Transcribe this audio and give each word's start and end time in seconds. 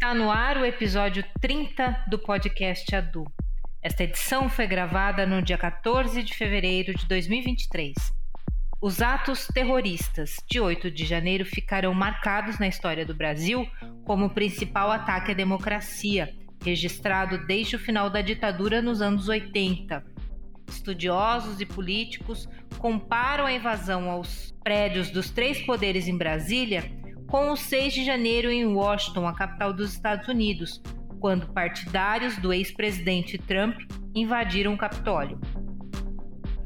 Está 0.00 0.14
no 0.14 0.30
ar 0.30 0.56
o 0.58 0.64
episódio 0.64 1.24
30 1.40 2.04
do 2.06 2.20
podcast 2.20 2.94
Adu. 2.94 3.24
Esta 3.82 4.04
edição 4.04 4.48
foi 4.48 4.64
gravada 4.64 5.26
no 5.26 5.42
dia 5.42 5.58
14 5.58 6.22
de 6.22 6.36
fevereiro 6.36 6.94
de 6.94 7.04
2023. 7.04 7.96
Os 8.80 9.02
atos 9.02 9.48
terroristas 9.48 10.36
de 10.48 10.60
8 10.60 10.88
de 10.88 11.04
janeiro 11.04 11.44
ficarão 11.44 11.92
marcados 11.92 12.60
na 12.60 12.68
história 12.68 13.04
do 13.04 13.12
Brasil 13.12 13.68
como 14.04 14.26
o 14.26 14.30
principal 14.30 14.92
ataque 14.92 15.32
à 15.32 15.34
democracia, 15.34 16.32
registrado 16.64 17.44
desde 17.44 17.74
o 17.74 17.80
final 17.80 18.08
da 18.08 18.22
ditadura 18.22 18.80
nos 18.80 19.02
anos 19.02 19.28
80. 19.28 20.06
Estudiosos 20.68 21.60
e 21.60 21.66
políticos 21.66 22.48
comparam 22.78 23.46
a 23.46 23.52
invasão 23.52 24.08
aos 24.08 24.54
prédios 24.62 25.10
dos 25.10 25.28
três 25.28 25.60
poderes 25.66 26.06
em 26.06 26.16
Brasília 26.16 26.88
com 27.28 27.52
o 27.52 27.56
6 27.56 27.92
de 27.92 28.04
janeiro 28.04 28.50
em 28.50 28.64
Washington, 28.64 29.26
a 29.26 29.34
capital 29.34 29.72
dos 29.72 29.92
Estados 29.92 30.26
Unidos, 30.28 30.82
quando 31.20 31.52
partidários 31.52 32.36
do 32.38 32.52
ex-presidente 32.52 33.36
Trump 33.38 33.78
invadiram 34.14 34.74
o 34.74 34.78
Capitólio. 34.78 35.38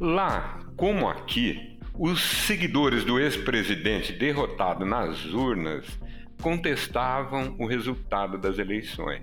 Lá, 0.00 0.60
como 0.76 1.08
aqui, 1.08 1.78
os 1.98 2.22
seguidores 2.22 3.04
do 3.04 3.18
ex-presidente 3.18 4.12
derrotado 4.12 4.86
nas 4.86 5.24
urnas 5.26 5.86
contestavam 6.40 7.54
o 7.58 7.66
resultado 7.66 8.38
das 8.38 8.58
eleições. 8.58 9.22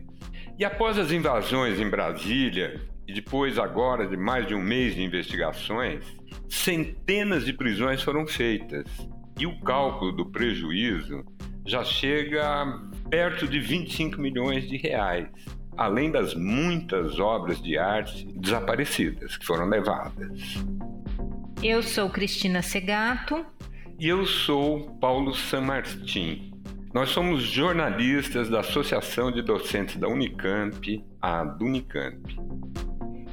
E 0.57 0.65
após 0.65 0.98
as 0.98 1.12
invasões 1.12 1.79
em 1.79 1.90
Brasília, 1.90 2.81
e 3.07 3.13
depois 3.13 3.57
agora 3.57 4.05
de 4.05 4.18
mais 4.18 4.46
de 4.46 4.53
um 4.53 4.62
mês 4.62 4.93
de 4.93 5.03
investigações, 5.03 6.03
centenas 6.49 7.46
de 7.46 7.53
prisões 7.53 8.01
foram 8.01 8.27
feitas. 8.27 8.85
E 9.40 9.48
o 9.48 9.57
cálculo 9.62 10.12
do 10.12 10.26
prejuízo 10.26 11.23
já 11.65 11.82
chega 11.82 12.77
perto 13.09 13.48
de 13.48 13.57
25 13.57 14.20
milhões 14.20 14.68
de 14.68 14.76
reais, 14.76 15.29
além 15.77 16.12
das 16.12 16.35
muitas 16.35 17.20
obras 17.21 17.62
de 17.62 17.77
arte 17.77 18.27
desaparecidas 18.35 19.37
que 19.37 19.46
foram 19.46 19.70
levadas. 19.70 20.55
Eu 21.63 21.81
sou 21.81 22.09
Cristina 22.09 22.62
Segato. 22.62 23.46
E 23.98 24.09
eu 24.09 24.26
sou 24.26 24.98
Paulo 24.99 25.34
San 25.34 25.62
Martin. 25.62 26.51
Nós 26.93 27.09
somos 27.09 27.43
jornalistas 27.43 28.49
da 28.49 28.59
Associação 28.59 29.31
de 29.31 29.41
Docentes 29.41 29.96
da 29.96 30.09
Unicamp, 30.09 31.01
a 31.21 31.46
Dunicamp. 31.46 32.37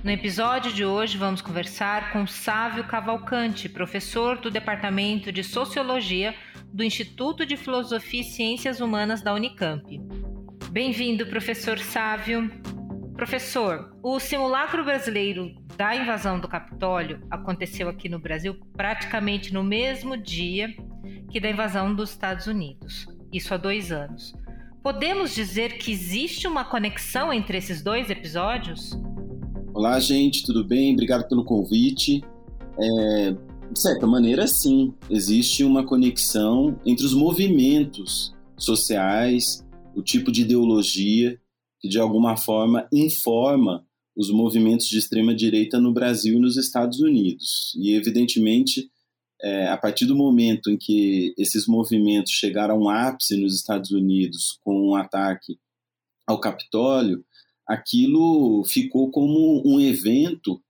No 0.07 0.13
episódio 0.13 0.73
de 0.73 0.85
hoje, 0.85 1.19
vamos 1.19 1.43
conversar 1.43 2.13
com 2.13 2.29
Sávio 2.29 2.85
Cavalcante, 2.85 3.69
professor 3.69 4.39
do 4.39 4.53
Departamento 4.53 5.33
de 5.33 5.43
Sociologia 5.43 6.33
do 6.73 6.85
Instituto 6.85 7.45
de 7.45 7.57
Filosofia 7.57 8.21
e 8.21 8.25
Ciências 8.25 8.81
Humanas 8.81 9.21
da 9.21 9.35
Unicamp. 9.35 10.01
Bem-vindo, 10.71 11.27
professor 11.27 11.77
Sávio. 11.81 12.49
Professor, 13.17 13.99
o 14.01 14.21
simulacro 14.21 14.85
brasileiro 14.85 15.53
da 15.77 15.97
invasão 15.97 16.39
do 16.39 16.47
Capitólio 16.47 17.27
aconteceu 17.29 17.89
aqui 17.89 18.09
no 18.09 18.21
Brasil 18.21 18.57
praticamente 18.77 19.53
no 19.53 19.65
mesmo 19.65 20.17
dia 20.17 20.73
que 21.33 21.41
da 21.41 21.51
invasão 21.51 21.93
dos 21.93 22.11
Estados 22.11 22.47
Unidos, 22.47 23.09
isso 23.33 23.53
há 23.53 23.57
dois 23.57 23.91
anos. 23.91 24.33
Podemos 24.85 25.35
dizer 25.35 25.79
que 25.79 25.91
existe 25.91 26.47
uma 26.47 26.65
conexão 26.65 27.33
entre 27.33 27.59
esses 27.59 27.83
dois 27.83 28.09
episódios? 28.09 28.97
Olá, 29.77 30.01
gente, 30.01 30.43
tudo 30.43 30.65
bem? 30.65 30.95
Obrigado 30.95 31.29
pelo 31.29 31.45
convite. 31.45 32.25
É, 32.79 33.33
de 33.71 33.79
certa 33.79 34.07
maneira, 34.07 34.47
sim, 34.47 34.95
existe 35.11 35.65
uma 35.65 35.85
conexão 35.85 36.81
entre 36.87 37.05
os 37.05 37.13
movimentos 37.13 38.35
sociais, 38.57 39.63
o 39.95 40.03
tipo 40.03 40.33
de 40.33 40.41
ideologia 40.41 41.39
que 41.79 41.91
de 41.91 41.99
alguma 41.99 42.39
forma 42.39 42.89
informa 42.91 43.87
os 44.17 44.31
movimentos 44.31 44.89
de 44.89 44.97
extrema 44.97 45.35
direita 45.35 45.79
no 45.79 45.93
Brasil 45.93 46.39
e 46.39 46.41
nos 46.41 46.57
Estados 46.57 46.99
Unidos. 47.01 47.77
E 47.79 47.93
evidentemente, 47.93 48.91
é, 49.43 49.67
a 49.67 49.77
partir 49.77 50.07
do 50.07 50.17
momento 50.17 50.71
em 50.71 50.79
que 50.79 51.35
esses 51.37 51.67
movimentos 51.67 52.33
chegaram 52.33 52.77
a 52.77 52.79
um 52.79 52.89
ápice 52.89 53.37
nos 53.37 53.55
Estados 53.55 53.91
Unidos 53.91 54.59
com 54.65 54.89
um 54.89 54.97
ataque 54.97 55.59
ao 56.27 56.41
Capitólio, 56.41 57.26
aquilo 57.67 58.65
ficou 58.65 59.11
como 59.11 59.63
um 59.67 59.81
evento 59.81 60.63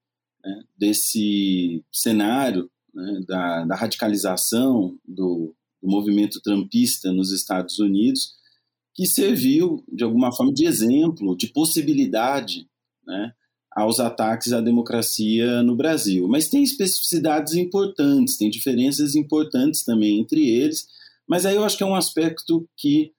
né, 0.43 0.63
desse 0.77 1.85
cenário 1.93 2.71
né, 2.95 3.21
da, 3.27 3.65
da, 3.65 3.77
radicalização 3.77 4.99
do, 5.07 5.55
do, 5.83 5.89
movimento 5.91 6.41
trumpista 6.41 7.13
nos 7.13 7.33
Estados 7.33 7.79
Unidos, 7.79 8.35
que 8.95 9.07
serviu, 9.07 9.85
de 9.93 10.05
alguma 10.05 10.33
forma, 10.33 10.53
de 10.53 10.65
exemplo, 10.65 11.37
de 11.37 11.49
possibilidade 11.49 12.67
né, 13.07 13.33
aos 13.71 14.01
ataques 14.01 14.55
à 14.55 14.61
democracia 14.63 15.63
no 15.63 15.77
Brasil. 15.77 16.27
Mas 16.27 16.49
tem 16.49 16.63
especificidades 16.63 17.55
importantes, 17.55 18.39
tem 18.39 18.49
diferenças 18.49 19.15
importantes 19.15 19.85
também 19.85 20.19
entre 20.19 20.49
eles, 20.49 20.87
mas 21.29 21.45
aí 21.45 21.57
eu 21.57 21.65
acho 21.65 21.77
que 21.77 21.83
é 21.83 21.87
um 21.87 21.95
aspecto 21.95 22.67
que 22.75 23.13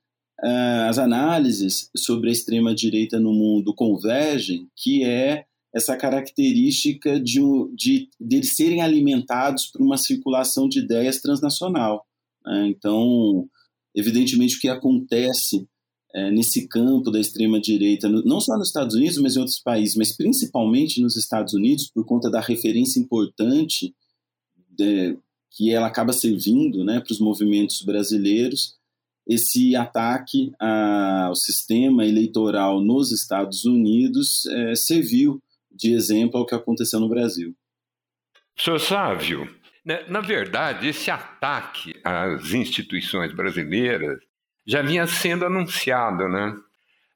as 0.44 0.98
análises 0.98 1.90
sobre 1.96 2.30
a 2.30 2.32
extrema-direita 2.32 3.20
no 3.20 3.34
mundo 3.34 3.74
convergem, 3.74 4.68
que 4.76 5.04
é 5.04 5.46
essa 5.74 5.96
característica 5.96 7.20
de, 7.20 7.40
de, 7.76 8.10
de 8.20 8.44
serem 8.44 8.82
alimentados 8.82 9.68
por 9.68 9.82
uma 9.82 9.98
circulação 9.98 10.68
de 10.68 10.80
ideias 10.80 11.22
transnacional. 11.22 12.06
Né? 12.46 12.68
Então, 12.68 13.48
evidentemente, 13.96 14.58
o 14.58 14.60
que 14.60 14.70
acontece 14.70 15.68
é, 16.16 16.32
nesse 16.32 16.68
campo 16.68 17.12
da 17.12 17.20
extrema-direita, 17.20 18.08
não 18.10 18.40
só 18.40 18.58
nos 18.58 18.70
Estados 18.70 18.96
Unidos, 18.96 19.18
mas 19.18 19.36
em 19.36 19.40
outros 19.40 19.60
países, 19.60 19.96
mas 19.96 20.16
principalmente 20.16 21.02
nos 21.02 21.18
Estados 21.18 21.54
Unidos, 21.54 21.92
por 21.94 22.06
conta 22.06 22.30
da 22.30 22.40
referência 22.40 23.00
importante 23.00 23.94
de, 24.70 25.18
que 25.52 25.72
ela 25.72 25.88
acaba 25.88 26.14
servindo 26.14 26.84
né, 26.84 27.00
para 27.00 27.12
os 27.12 27.20
movimentos 27.20 27.82
brasileiros, 27.82 28.77
esse 29.28 29.76
ataque 29.76 30.54
ao 30.60 31.36
sistema 31.36 32.06
eleitoral 32.06 32.82
nos 32.82 33.12
Estados 33.12 33.66
Unidos 33.66 34.46
é, 34.46 34.76
serviu 34.76 35.42
de 35.72 35.94
exemplo 35.94 36.40
ao 36.40 36.46
que 36.46 36.56
aconteceu 36.56 37.00
no 37.00 37.10
Brasil. 37.10 37.54
Senhor 38.58 38.80
Sávio, 38.80 39.48
né, 39.86 40.04
na 40.08 40.22
verdade, 40.22 40.88
esse 40.88 41.12
ataque 41.12 41.94
às 42.04 42.52
instituições 42.54 43.32
brasileiras 43.34 44.20
já 44.66 44.82
vinha 44.82 45.06
sendo 45.08 45.46
anunciado, 45.46 46.28
né? 46.28 46.56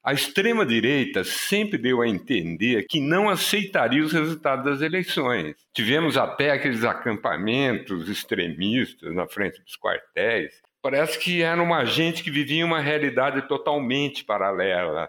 A 0.03 0.13
extrema-direita 0.13 1.23
sempre 1.23 1.77
deu 1.77 2.01
a 2.01 2.07
entender 2.07 2.87
que 2.89 2.99
não 2.99 3.29
aceitaria 3.29 4.03
os 4.03 4.11
resultados 4.11 4.65
das 4.65 4.81
eleições. 4.81 5.55
Tivemos 5.75 6.17
até 6.17 6.51
aqueles 6.51 6.83
acampamentos 6.83 8.09
extremistas 8.09 9.13
na 9.13 9.27
frente 9.27 9.61
dos 9.61 9.77
quartéis. 9.77 10.53
Parece 10.81 11.19
que 11.19 11.41
era 11.41 11.61
uma 11.61 11.85
gente 11.85 12.23
que 12.23 12.31
vivia 12.31 12.65
uma 12.65 12.79
realidade 12.79 13.47
totalmente 13.47 14.23
paralela. 14.23 15.07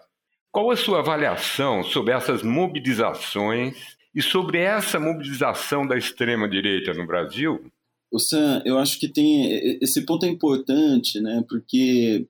Qual 0.51 0.69
a 0.69 0.75
sua 0.75 0.99
avaliação 0.99 1.83
sobre 1.83 2.13
essas 2.13 2.43
mobilizações 2.43 3.97
e 4.13 4.21
sobre 4.21 4.59
essa 4.59 4.99
mobilização 4.99 5.87
da 5.87 5.97
extrema-direita 5.97 6.93
no 6.93 7.07
Brasil? 7.07 7.71
O 8.11 8.19
Sam, 8.19 8.61
eu 8.63 8.77
acho 8.77 8.99
que 8.99 9.07
tem 9.07 9.79
esse 9.81 10.05
ponto 10.05 10.27
é 10.27 10.29
importante, 10.29 11.19
né? 11.19 11.43
Porque 11.49 12.27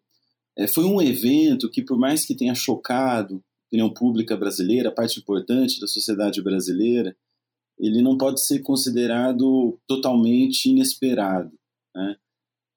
é, 0.57 0.67
foi 0.67 0.85
um 0.85 1.01
evento 1.01 1.69
que, 1.69 1.81
por 1.81 1.97
mais 1.99 2.25
que 2.25 2.35
tenha 2.35 2.55
chocado 2.55 3.35
a 3.35 3.67
opinião 3.67 3.93
pública 3.93 4.37
brasileira, 4.37 4.91
parte 4.91 5.19
importante 5.19 5.81
da 5.81 5.87
sociedade 5.87 6.41
brasileira, 6.41 7.13
ele 7.77 8.01
não 8.01 8.17
pode 8.17 8.41
ser 8.45 8.59
considerado 8.59 9.77
totalmente 9.85 10.69
inesperado. 10.69 11.51
Né? 11.93 12.15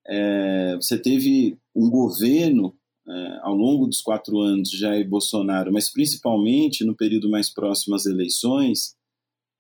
É, 0.08 0.76
você 0.76 0.99
teve 0.99 1.58
um 1.75 1.91
governo 1.91 2.75
é, 3.08 3.38
ao 3.43 3.55
longo 3.55 3.87
dos 3.87 4.00
quatro 4.00 4.41
anos 4.41 4.69
de 4.69 4.79
Jair 4.79 5.08
Bolsonaro, 5.08 5.73
mas 5.73 5.93
principalmente 5.93 6.85
no 6.85 6.97
período 6.97 7.31
mais 7.31 7.53
próximo 7.53 7.94
às 7.94 8.06
eleições, 8.06 8.97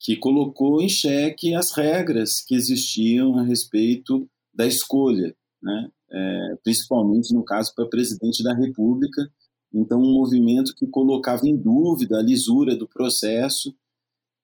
que 0.00 0.16
colocou 0.16 0.82
em 0.82 0.88
xeque 0.88 1.54
as 1.54 1.72
regras 1.72 2.42
que 2.42 2.54
existiam 2.54 3.38
a 3.38 3.42
respeito 3.42 4.28
da 4.54 4.66
escolha, 4.66 5.34
né? 5.62 5.90
É, 6.08 6.56
principalmente 6.62 7.34
no 7.34 7.44
caso 7.44 7.74
para 7.74 7.88
presidente 7.88 8.42
da 8.42 8.54
República. 8.54 9.28
Então, 9.74 10.00
um 10.00 10.12
movimento 10.12 10.74
que 10.74 10.86
colocava 10.86 11.46
em 11.46 11.56
dúvida 11.56 12.18
a 12.18 12.22
lisura 12.22 12.76
do 12.76 12.88
processo 12.88 13.74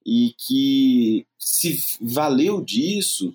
e 0.04 0.34
que 0.36 1.24
se 1.38 1.76
valeu 2.00 2.60
disso 2.60 3.32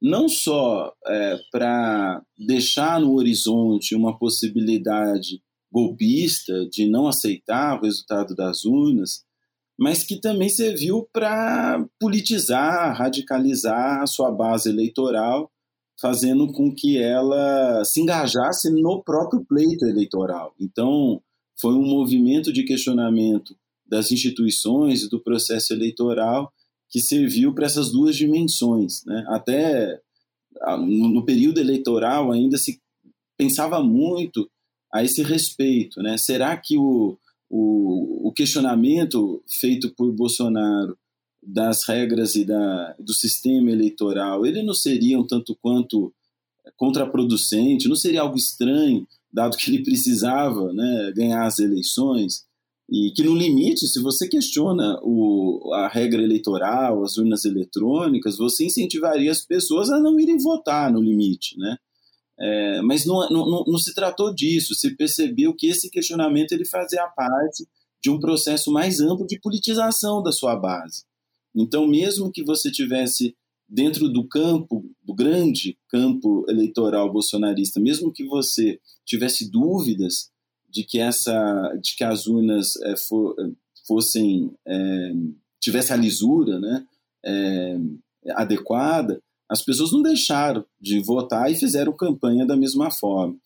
não 0.00 0.28
só 0.28 0.92
é, 1.06 1.38
para 1.50 2.22
deixar 2.38 3.00
no 3.00 3.14
horizonte 3.14 3.94
uma 3.94 4.18
possibilidade 4.18 5.40
golpista 5.72 6.66
de 6.70 6.88
não 6.88 7.08
aceitar 7.08 7.78
o 7.78 7.84
resultado 7.84 8.34
das 8.34 8.64
urnas, 8.64 9.24
mas 9.78 10.02
que 10.02 10.18
também 10.20 10.48
serviu 10.48 11.06
para 11.12 11.84
politizar, 12.00 12.96
radicalizar 12.96 14.02
a 14.02 14.06
sua 14.06 14.30
base 14.30 14.70
eleitoral, 14.70 15.50
fazendo 16.00 16.50
com 16.52 16.74
que 16.74 16.98
ela 16.98 17.84
se 17.84 18.00
engajasse 18.00 18.70
no 18.70 19.02
próprio 19.02 19.44
pleito 19.44 19.84
eleitoral. 19.84 20.54
Então, 20.58 21.20
foi 21.60 21.74
um 21.74 21.86
movimento 21.86 22.52
de 22.52 22.64
questionamento 22.64 23.56
das 23.86 24.10
instituições 24.10 25.02
e 25.02 25.10
do 25.10 25.22
processo 25.22 25.72
eleitoral 25.72 26.52
que 26.88 27.00
serviu 27.00 27.54
para 27.54 27.66
essas 27.66 27.90
duas 27.90 28.16
dimensões. 28.16 29.04
Né? 29.04 29.24
Até 29.28 30.00
no 30.78 31.24
período 31.24 31.60
eleitoral 31.60 32.32
ainda 32.32 32.56
se 32.56 32.80
pensava 33.36 33.82
muito 33.82 34.48
a 34.92 35.04
esse 35.04 35.22
respeito. 35.22 36.02
Né? 36.02 36.16
Será 36.16 36.56
que 36.56 36.78
o, 36.78 37.18
o, 37.50 38.28
o 38.28 38.32
questionamento 38.32 39.42
feito 39.60 39.94
por 39.94 40.12
Bolsonaro 40.12 40.96
das 41.42 41.84
regras 41.84 42.34
e 42.34 42.44
da, 42.44 42.94
do 42.98 43.14
sistema 43.14 43.70
eleitoral, 43.70 44.44
ele 44.44 44.62
não 44.62 44.74
seria 44.74 45.18
um 45.18 45.26
tanto 45.26 45.56
quanto 45.62 46.12
contraproducente, 46.76 47.88
não 47.88 47.94
seria 47.94 48.22
algo 48.22 48.36
estranho, 48.36 49.06
dado 49.32 49.56
que 49.56 49.70
ele 49.70 49.84
precisava 49.84 50.72
né, 50.72 51.12
ganhar 51.14 51.44
as 51.44 51.58
eleições, 51.60 52.44
e 52.88 53.10
que 53.10 53.22
no 53.22 53.34
limite, 53.34 53.86
se 53.88 54.00
você 54.00 54.28
questiona 54.28 54.98
o, 55.02 55.72
a 55.74 55.88
regra 55.88 56.22
eleitoral, 56.22 57.02
as 57.02 57.16
urnas 57.16 57.44
eletrônicas, 57.44 58.36
você 58.36 58.64
incentivaria 58.64 59.30
as 59.30 59.44
pessoas 59.44 59.90
a 59.90 59.98
não 59.98 60.20
irem 60.20 60.38
votar 60.38 60.92
no 60.92 61.00
limite, 61.00 61.58
né? 61.58 61.76
É, 62.38 62.82
mas 62.82 63.06
não, 63.06 63.28
não, 63.30 63.64
não, 63.66 63.78
se 63.78 63.94
tratou 63.94 64.32
disso, 64.32 64.74
se 64.74 64.94
percebeu 64.94 65.54
que 65.54 65.68
esse 65.68 65.90
questionamento 65.90 66.52
ele 66.52 66.66
fazia 66.66 67.06
parte 67.08 67.66
de 68.02 68.10
um 68.10 68.20
processo 68.20 68.70
mais 68.70 69.00
amplo 69.00 69.26
de 69.26 69.40
politização 69.40 70.22
da 70.22 70.30
sua 70.30 70.54
base. 70.54 71.04
Então, 71.54 71.88
mesmo 71.88 72.30
que 72.30 72.44
você 72.44 72.70
tivesse 72.70 73.34
dentro 73.66 74.08
do 74.08 74.28
campo, 74.28 74.84
do 75.02 75.14
grande 75.14 75.78
campo 75.88 76.44
eleitoral 76.48 77.10
bolsonarista, 77.10 77.80
mesmo 77.80 78.12
que 78.12 78.24
você 78.24 78.78
tivesse 79.04 79.50
dúvidas 79.50 80.30
de 80.68 80.84
que 80.84 80.98
essa, 80.98 81.72
de 81.80 81.96
que 81.96 82.04
as 82.04 82.26
urnas 82.26 82.76
é, 82.82 82.96
for, 82.96 83.34
fossem 83.86 84.52
é, 84.66 85.12
tivesse 85.60 85.92
a 85.92 85.96
lisura, 85.96 86.58
né, 86.60 86.84
é, 87.24 87.76
adequada, 88.32 89.20
as 89.48 89.62
pessoas 89.62 89.92
não 89.92 90.02
deixaram 90.02 90.64
de 90.80 91.00
votar 91.00 91.50
e 91.50 91.56
fizeram 91.56 91.92
campanha 91.92 92.44
da 92.44 92.56
mesma 92.56 92.90
forma. 92.90 93.36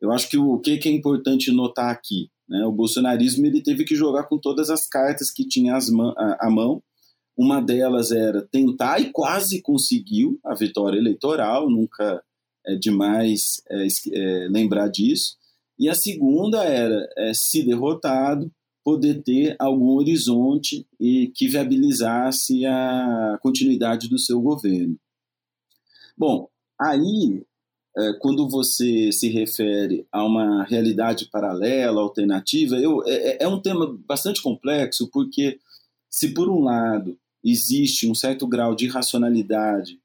Eu 0.00 0.12
acho 0.12 0.28
que 0.28 0.38
o 0.38 0.58
que, 0.58 0.80
é 0.84 0.92
importante 0.92 1.50
notar 1.50 1.90
aqui, 1.90 2.30
né, 2.48 2.64
o 2.64 2.72
bolsonarismo 2.72 3.44
ele 3.46 3.62
teve 3.62 3.84
que 3.84 3.96
jogar 3.96 4.24
com 4.24 4.38
todas 4.38 4.70
as 4.70 4.88
cartas 4.88 5.30
que 5.30 5.46
tinha 5.46 5.76
as 5.76 5.90
a, 5.90 6.46
a 6.46 6.50
mão. 6.50 6.82
Uma 7.36 7.60
delas 7.60 8.10
era 8.10 8.42
tentar 8.42 9.00
e 9.00 9.12
quase 9.12 9.62
conseguiu 9.62 10.38
a 10.44 10.54
vitória 10.54 10.98
eleitoral, 10.98 11.68
nunca 11.70 12.22
é 12.66 12.74
demais 12.76 13.62
é, 13.70 13.86
é, 13.86 14.48
lembrar 14.50 14.88
disso. 14.88 15.36
E 15.78 15.88
a 15.88 15.94
segunda 15.94 16.64
era, 16.64 17.08
é, 17.16 17.32
se 17.32 17.62
derrotado, 17.62 18.50
poder 18.84 19.22
ter 19.22 19.54
algum 19.58 19.96
horizonte 19.96 20.86
e 20.98 21.30
que 21.34 21.46
viabilizasse 21.46 22.64
a 22.64 23.38
continuidade 23.42 24.08
do 24.08 24.18
seu 24.18 24.40
governo. 24.40 24.98
Bom, 26.16 26.48
aí, 26.80 27.44
é, 27.96 28.12
quando 28.14 28.48
você 28.48 29.12
se 29.12 29.28
refere 29.28 30.06
a 30.10 30.24
uma 30.24 30.64
realidade 30.64 31.28
paralela, 31.30 32.00
alternativa, 32.00 32.76
eu, 32.76 33.06
é, 33.06 33.12
é, 33.12 33.38
é 33.42 33.48
um 33.48 33.60
tema 33.60 33.96
bastante 34.06 34.42
complexo, 34.42 35.08
porque 35.12 35.60
se 36.10 36.32
por 36.32 36.48
um 36.48 36.64
lado 36.64 37.16
existe 37.44 38.10
um 38.10 38.14
certo 38.14 38.46
grau 38.46 38.74
de 38.74 38.86
irracionalidade 38.86 40.00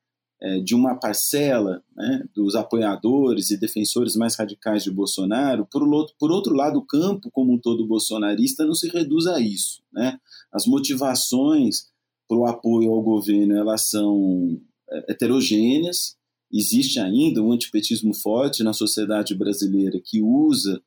de 0.63 0.75
uma 0.75 0.95
parcela 0.95 1.81
né, 1.95 2.25
dos 2.35 2.55
apoiadores 2.55 3.49
e 3.49 3.57
defensores 3.57 4.15
mais 4.15 4.35
radicais 4.35 4.83
de 4.83 4.91
Bolsonaro, 4.91 5.65
por 5.71 5.83
outro, 5.83 6.13
por 6.19 6.31
outro 6.31 6.53
lado, 6.53 6.79
o 6.79 6.85
campo 6.85 7.31
como 7.31 7.53
um 7.53 7.57
todo 7.57 7.87
bolsonarista 7.87 8.65
não 8.65 8.75
se 8.75 8.89
reduz 8.89 9.25
a 9.25 9.39
isso. 9.39 9.81
Né? 9.91 10.19
As 10.51 10.65
motivações 10.65 11.87
para 12.27 12.37
o 12.37 12.45
apoio 12.45 12.91
ao 12.91 13.01
governo 13.01 13.55
elas 13.55 13.89
são 13.89 14.59
é, 14.89 15.11
heterogêneas, 15.11 16.17
existe 16.51 16.99
ainda 16.99 17.41
um 17.41 17.51
antipetismo 17.51 18.13
forte 18.13 18.63
na 18.63 18.73
sociedade 18.73 19.33
brasileira 19.33 19.99
que 20.03 20.21
usa, 20.21 20.81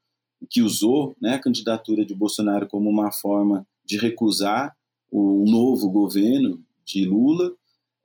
que 0.50 0.60
usou 0.60 1.16
né, 1.20 1.34
a 1.34 1.40
candidatura 1.40 2.04
de 2.04 2.14
Bolsonaro 2.14 2.68
como 2.68 2.90
uma 2.90 3.10
forma 3.10 3.66
de 3.84 3.96
recusar 3.96 4.76
o 5.10 5.44
novo 5.48 5.88
governo 5.88 6.62
de 6.84 7.04
Lula, 7.06 7.52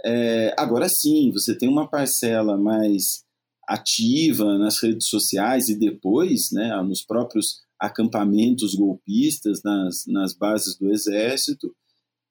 é, 0.03 0.53
agora 0.57 0.89
sim, 0.89 1.31
você 1.31 1.55
tem 1.55 1.69
uma 1.69 1.87
parcela 1.87 2.57
mais 2.57 3.23
ativa 3.67 4.57
nas 4.57 4.81
redes 4.81 5.07
sociais 5.07 5.69
e 5.69 5.77
depois, 5.77 6.51
né, 6.51 6.75
nos 6.81 7.03
próprios 7.03 7.61
acampamentos 7.79 8.75
golpistas, 8.75 9.61
nas, 9.63 10.05
nas 10.07 10.33
bases 10.33 10.77
do 10.77 10.91
exército, 10.91 11.73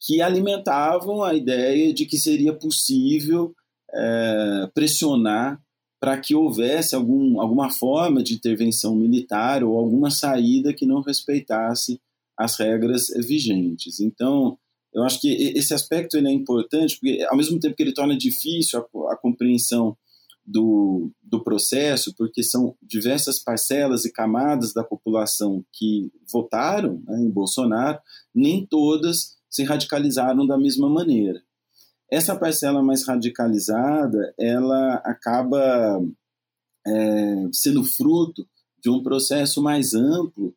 que 0.01 0.23
alimentavam 0.23 1.23
a 1.23 1.35
ideia 1.35 1.93
de 1.93 2.07
que 2.07 2.19
seria 2.19 2.53
possível 2.53 3.55
é, 3.93 4.71
pressionar 4.75 5.61
para 6.01 6.19
que 6.19 6.35
houvesse 6.35 6.95
algum, 6.95 7.41
alguma 7.41 7.71
forma 7.71 8.23
de 8.23 8.35
intervenção 8.35 8.95
militar 8.95 9.63
ou 9.63 9.79
alguma 9.79 10.11
saída 10.11 10.73
que 10.73 10.87
não 10.87 11.03
respeitasse 11.03 12.01
as 12.39 12.59
regras 12.59 13.09
vigentes. 13.27 14.01
Então, 14.01 14.59
eu 14.93 15.05
acho 15.05 15.21
que 15.21 15.29
esse 15.57 15.73
aspecto 15.73 16.17
ele 16.17 16.29
é 16.29 16.33
importante, 16.33 16.99
porque 16.99 17.23
ao 17.29 17.37
mesmo 17.37 17.59
tempo 17.61 17.77
que 17.77 17.83
ele 17.83 17.95
torna 17.95 18.17
difícil 18.17 18.81
a, 18.81 19.13
a 19.13 19.17
compreensão 19.17 19.97
do, 20.45 21.13
do 21.23 21.43
processo, 21.43 22.15
porque 22.17 22.43
são 22.43 22.75
diversas 22.83 23.39
parcelas 23.39 24.05
e 24.05 24.13
camadas 24.13 24.73
da 24.73 24.83
população 24.83 25.65
que 25.73 26.11
votaram 26.31 27.01
né, 27.07 27.21
em 27.21 27.31
Bolsonaro, 27.31 28.01
nem 28.35 28.67
todas 28.67 29.37
se 29.49 29.63
radicalizaram 29.63 30.47
da 30.47 30.59
mesma 30.59 30.89
maneira. 30.89 31.41
Essa 32.11 32.35
parcela 32.35 32.83
mais 32.83 33.07
radicalizada, 33.07 34.35
ela 34.37 34.95
acaba 35.05 36.03
é, 36.85 37.49
sendo 37.53 37.85
fruto 37.85 38.47
de 38.83 38.91
um 38.91 39.03
processo 39.03 39.63
mais 39.63 39.95
amplo 39.95 40.55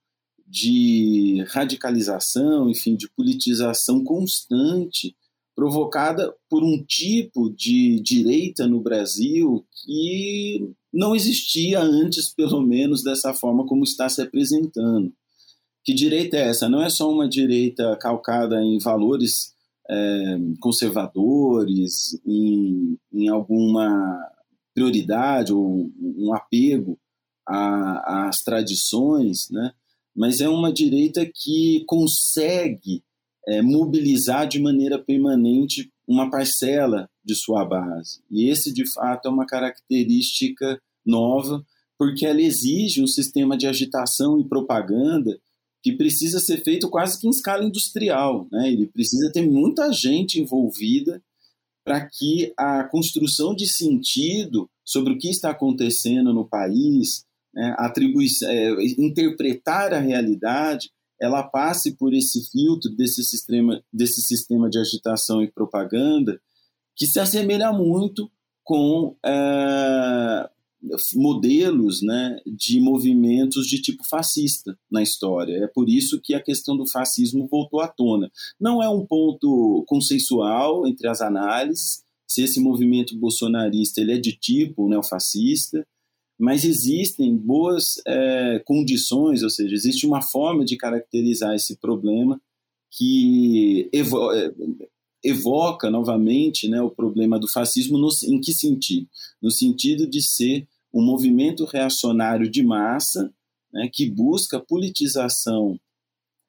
de 0.54 1.44
radicalização, 1.48 2.69
enfim, 2.69 2.95
de 2.95 3.10
politização 3.10 4.04
constante, 4.04 5.16
provocada 5.56 6.31
por 6.48 6.64
um 6.64 6.83
tipo 6.83 7.50
de 7.50 8.00
direita 8.02 8.68
no 8.68 8.80
Brasil 8.80 9.66
que 9.83 10.72
não 10.94 11.16
existia 11.16 11.81
antes, 11.81 12.30
pelo 12.30 12.62
menos 12.62 13.04
dessa 13.04 13.33
forma 13.33 13.66
como 13.66 13.83
está 13.83 14.07
se 14.07 14.22
apresentando. 14.22 15.12
Que 15.83 15.92
direita 15.92 16.38
é 16.38 16.50
essa? 16.50 16.69
Não 16.69 16.83
é 16.83 16.90
só 16.90 17.12
uma 17.12 17.28
direita 17.28 17.98
calcada 17.98 18.62
em 18.62 18.78
valores 18.78 19.54
é, 19.90 20.38
conservadores, 20.60 22.14
em, 22.24 22.95
em 23.12 23.28
alguma 23.28 24.19
prioridade 24.76 25.52
ou 25.52 25.92
um 26.00 26.31
apego 26.31 27.00
às 27.44 28.44
tradições, 28.44 29.50
né? 29.50 29.74
Mas 30.16 30.40
é 30.40 30.50
uma 30.50 30.72
direita 30.72 31.26
que 31.26 31.84
consegue 31.88 33.04
é, 33.48 33.62
mobilizar 33.62 34.48
de 34.48 34.60
maneira 34.60 34.98
permanente 34.98 35.92
uma 36.08 36.30
parcela 36.30 37.10
de 37.24 37.36
sua 37.36 37.66
base. 37.66 38.22
E 38.30 38.50
esse, 38.50 38.74
de 38.74 38.86
fato, 38.92 39.28
é 39.28 39.32
uma 39.32 39.46
característica 39.46 40.80
nova, 41.06 41.66
porque 41.98 42.26
ela 42.26 42.42
exige 42.42 43.02
um 43.02 43.08
sistema 43.08 43.58
de 43.58 43.68
agitação 43.68 44.40
e 44.40 44.48
propaganda 44.48 45.40
que 45.82 45.94
precisa 45.94 46.40
ser 46.40 46.64
feito 46.64 46.90
quase 46.90 47.20
que 47.20 47.28
em 47.28 47.30
escala 47.30 47.64
industrial. 47.64 48.48
Né? 48.52 48.72
Ele 48.72 48.88
precisa 48.88 49.32
ter 49.32 49.46
muita 49.46 49.92
gente 49.92 50.40
envolvida 50.40 51.22
para 51.84 52.08
que 52.08 52.54
a 52.58 52.86
construção 52.86 53.54
de 53.54 53.68
sentido 53.68 54.70
sobre 54.86 55.14
o 55.14 55.18
que 55.18 55.30
está 55.30 55.50
acontecendo 55.50 56.34
no 56.34 56.48
país, 56.48 57.26
né, 57.54 57.76
é, 58.45 58.72
interpretar 58.98 59.94
a 59.94 60.00
realidade, 60.00 60.90
ela 61.22 61.44
passe 61.44 61.95
por 61.95 62.14
esse 62.14 62.50
filtro 62.52 62.90
desse 62.95 63.24
sistema, 63.24 63.81
desse 63.92 64.22
sistema 64.22 64.69
de 64.69 64.80
agitação 64.80 65.42
e 65.42 65.52
propaganda 65.52 66.40
que 66.95 67.07
se 67.07 67.19
assemelha 67.19 67.72
muito 67.72 68.30
com 68.64 69.16
é, 69.26 70.50
modelos 71.16 72.02
né, 72.02 72.40
de 72.45 72.80
movimentos 72.80 73.68
de 73.68 73.81
tipo 73.81 74.04
fascista 74.06 74.78
na 74.92 75.02
história. 75.02 75.64
É 75.64 75.68
por 75.68 75.90
isso 75.90 76.19
que 76.22 76.33
a 76.33 76.42
questão 76.42 76.76
do 76.76 76.86
fascismo 76.86 77.48
voltou 77.48 77.80
à 77.80 77.88
tona. 77.88 78.31
Não 78.60 78.81
é 78.81 78.90
um 78.90 79.06
ponto 79.06 79.83
consensual 79.88 80.88
entre 80.88 81.07
as 81.07 81.22
análises 81.22 82.04
se 82.28 82.42
esse 82.42 82.60
movimento 82.60 83.16
bolsonarista 83.18 84.02
ele 84.02 84.14
é 84.14 84.18
de 84.18 84.33
tipo 84.33 84.90
neofascista, 84.90 85.86
mas 86.44 86.66
existem 86.66 87.38
boas 87.38 88.02
é, 88.06 88.62
condições, 88.66 89.44
ou 89.44 89.50
seja, 89.50 89.73
existe 89.73 90.06
uma 90.06 90.21
forma 90.21 90.66
de 90.66 90.76
caracterizar 90.76 91.56
esse 91.56 91.78
problema 91.78 92.38
que 92.92 93.90
evo 93.94 94.30
é, 94.33 94.54
evoca 95.23 95.90
novamente 95.90 96.68
né, 96.68 96.81
o 96.81 96.90
problema 96.90 97.40
do 97.40 97.47
fascismo 97.47 97.97
no, 97.97 98.09
em 98.26 98.42
que 98.42 98.54
sentido? 98.54 99.07
No 99.42 99.50
sentido 99.50 100.06
de 100.06 100.21
ser 100.21 100.68
um 100.94 101.02
movimento 101.02 101.64
reacionário 101.64 102.50
de 102.50 102.62
massa 102.62 103.33
né, 103.71 103.90
que 103.92 104.09
busca 104.09 104.59
politização 104.59 105.80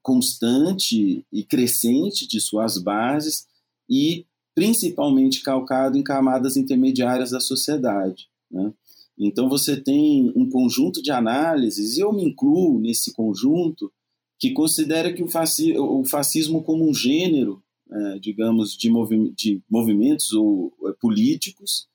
constante 0.03 1.25
e 1.33 1.45
crescente 1.45 2.27
de 2.27 2.41
suas 2.41 2.79
bases 2.79 3.47
e 3.89 4.27
principalmente 4.57 5.41
calcado 5.41 5.97
em 5.97 6.03
camadas 6.03 6.57
intermediárias 6.57 7.31
da 7.31 7.39
sociedade. 7.39 8.29
Né? 8.51 8.73
Então 9.19 9.49
você 9.49 9.81
tem 9.81 10.33
um 10.35 10.49
conjunto 10.49 11.03
de 11.03 11.11
análises, 11.11 11.97
e 11.97 12.01
eu 12.01 12.13
me 12.13 12.25
incluo 12.25 12.81
nesse 12.81 13.13
conjunto, 13.13 13.93
que 14.39 14.53
considera 14.53 15.13
que 15.13 15.23
o, 15.23 16.01
o 16.01 16.05
fascismo 16.05 16.63
como 16.63 16.89
um 16.89 16.95
gênero, 16.95 17.63
é, 17.91 18.19
digamos, 18.19 18.77
de, 18.77 18.91
movi 18.91 19.33
de 19.37 19.63
movimentos 19.71 20.33
ou 20.33 20.73
é, 20.87 20.93
políticos, 21.01 21.87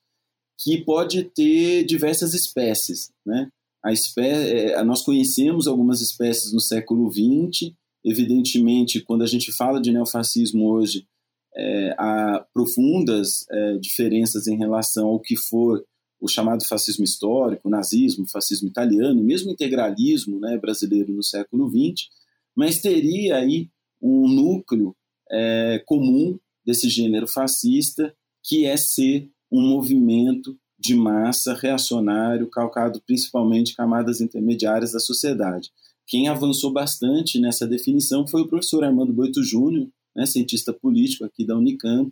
que 0.58 0.78
pode 0.78 1.24
ter 1.24 1.84
diversas 1.84 2.34
espécies. 2.34 3.10
Né? 3.24 3.48
A 3.84 3.92
espé 3.92 4.72
é, 4.72 4.84
nós 4.84 5.02
conhecemos 5.02 5.66
algumas 5.66 6.00
espécies 6.00 6.52
no 6.52 6.60
século 6.60 7.10
XX, 7.10 7.72
evidentemente, 8.04 9.00
quando 9.00 9.22
a 9.22 9.26
gente 9.26 9.52
fala 9.52 9.80
de 9.80 9.92
neofascismo 9.92 10.66
hoje, 10.70 11.06
é, 11.54 11.94
há 11.98 12.46
profundas 12.52 13.44
é, 13.50 13.78
diferenças 13.78 14.46
em 14.46 14.56
relação 14.56 15.08
ao 15.08 15.20
que 15.20 15.36
for 15.36 15.84
o 16.20 16.28
chamado 16.28 16.66
fascismo 16.66 17.04
histórico, 17.04 17.68
nazismo, 17.68 18.28
fascismo 18.28 18.68
italiano, 18.68 19.22
mesmo 19.22 19.50
integralismo 19.50 20.38
né, 20.38 20.58
brasileiro 20.58 21.12
no 21.12 21.22
século 21.22 21.68
XX, 21.68 22.08
mas 22.54 22.80
teria 22.80 23.36
aí 23.36 23.68
um 24.02 24.28
núcleo 24.28 24.94
é, 25.30 25.82
comum 25.86 26.38
desse 26.64 26.88
gênero 26.88 27.26
fascista, 27.26 28.14
que 28.42 28.66
é 28.66 28.76
ser 28.76 29.30
um 29.50 29.60
movimento 29.60 30.56
de 30.78 30.94
massa 30.94 31.54
reacionário, 31.54 32.48
calcado 32.48 33.02
principalmente 33.06 33.72
em 33.72 33.76
camadas 33.76 34.20
intermediárias 34.20 34.92
da 34.92 35.00
sociedade. 35.00 35.70
Quem 36.06 36.28
avançou 36.28 36.72
bastante 36.72 37.38
nessa 37.38 37.66
definição 37.66 38.26
foi 38.26 38.42
o 38.42 38.48
professor 38.48 38.82
Armando 38.82 39.12
Boito 39.12 39.42
Júnior, 39.42 39.88
né, 40.14 40.26
cientista 40.26 40.72
político 40.72 41.24
aqui 41.24 41.44
da 41.44 41.56
Unicamp, 41.56 42.10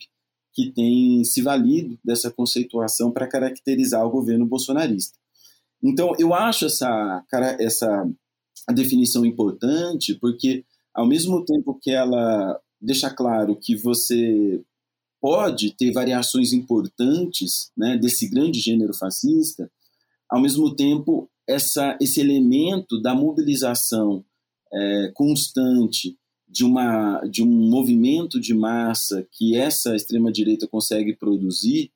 que 0.59 0.73
tem 0.73 1.23
se 1.23 1.41
valido 1.41 1.97
dessa 2.05 2.33
conceituação 2.33 3.13
para 3.13 3.29
caracterizar 3.29 4.05
o 4.05 4.11
governo 4.11 4.45
bolsonarista. 4.45 5.17
Então, 5.81 6.17
eu 6.19 6.35
acho 6.35 6.67
essa, 6.67 7.25
essa 7.61 8.11
definição 8.75 9.25
importante, 9.25 10.17
porque, 10.17 10.65
ao 10.93 11.07
mesmo 11.07 11.45
tempo 11.45 11.79
que 11.81 11.93
ela 11.93 12.61
deixa 12.81 13.09
claro 13.09 13.55
que 13.55 13.77
você 13.77 14.61
pode 15.21 15.77
ter 15.77 15.93
variações 15.93 16.53
importantes 16.53 17.71
né, 17.77 17.97
desse 17.97 18.29
grande 18.29 18.59
gênero 18.59 18.93
fascista, 18.93 19.71
ao 20.29 20.41
mesmo 20.41 20.75
tempo, 20.75 21.31
essa, 21.47 21.97
esse 22.01 22.21
elemento 22.21 23.01
da 23.01 23.15
mobilização 23.15 24.25
é, 24.73 25.13
constante 25.15 26.19
de, 26.49 26.65
uma, 26.65 27.21
de 27.31 27.43
um 27.43 27.69
movimento 27.69 28.41
de 28.41 28.55
massa 28.55 29.27
que 29.33 29.57
essa 29.57 29.95
extrema-direita 29.95 30.67
consegue 30.67 31.15
produzir, 31.15 31.91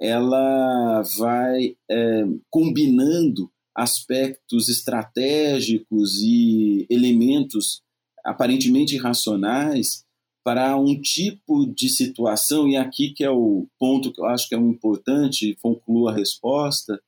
ela 0.00 1.02
vai 1.18 1.76
é, 1.90 2.24
combinando 2.50 3.50
aspectos 3.74 4.68
estratégicos 4.68 6.20
e 6.22 6.86
elementos 6.88 7.82
aparentemente 8.24 8.94
irracionais 8.94 10.04
para 10.44 10.76
um 10.76 11.00
tipo 11.00 11.66
de 11.66 11.88
situação, 11.88 12.68
e 12.68 12.76
aqui 12.76 13.10
que 13.10 13.24
é 13.24 13.30
o 13.30 13.66
ponto 13.78 14.12
que 14.12 14.20
eu 14.20 14.26
acho 14.26 14.48
que 14.48 14.54
é 14.54 14.58
um 14.58 14.70
importante, 14.70 15.58
concluo 15.60 16.08
a 16.08 16.14
resposta, 16.14 17.00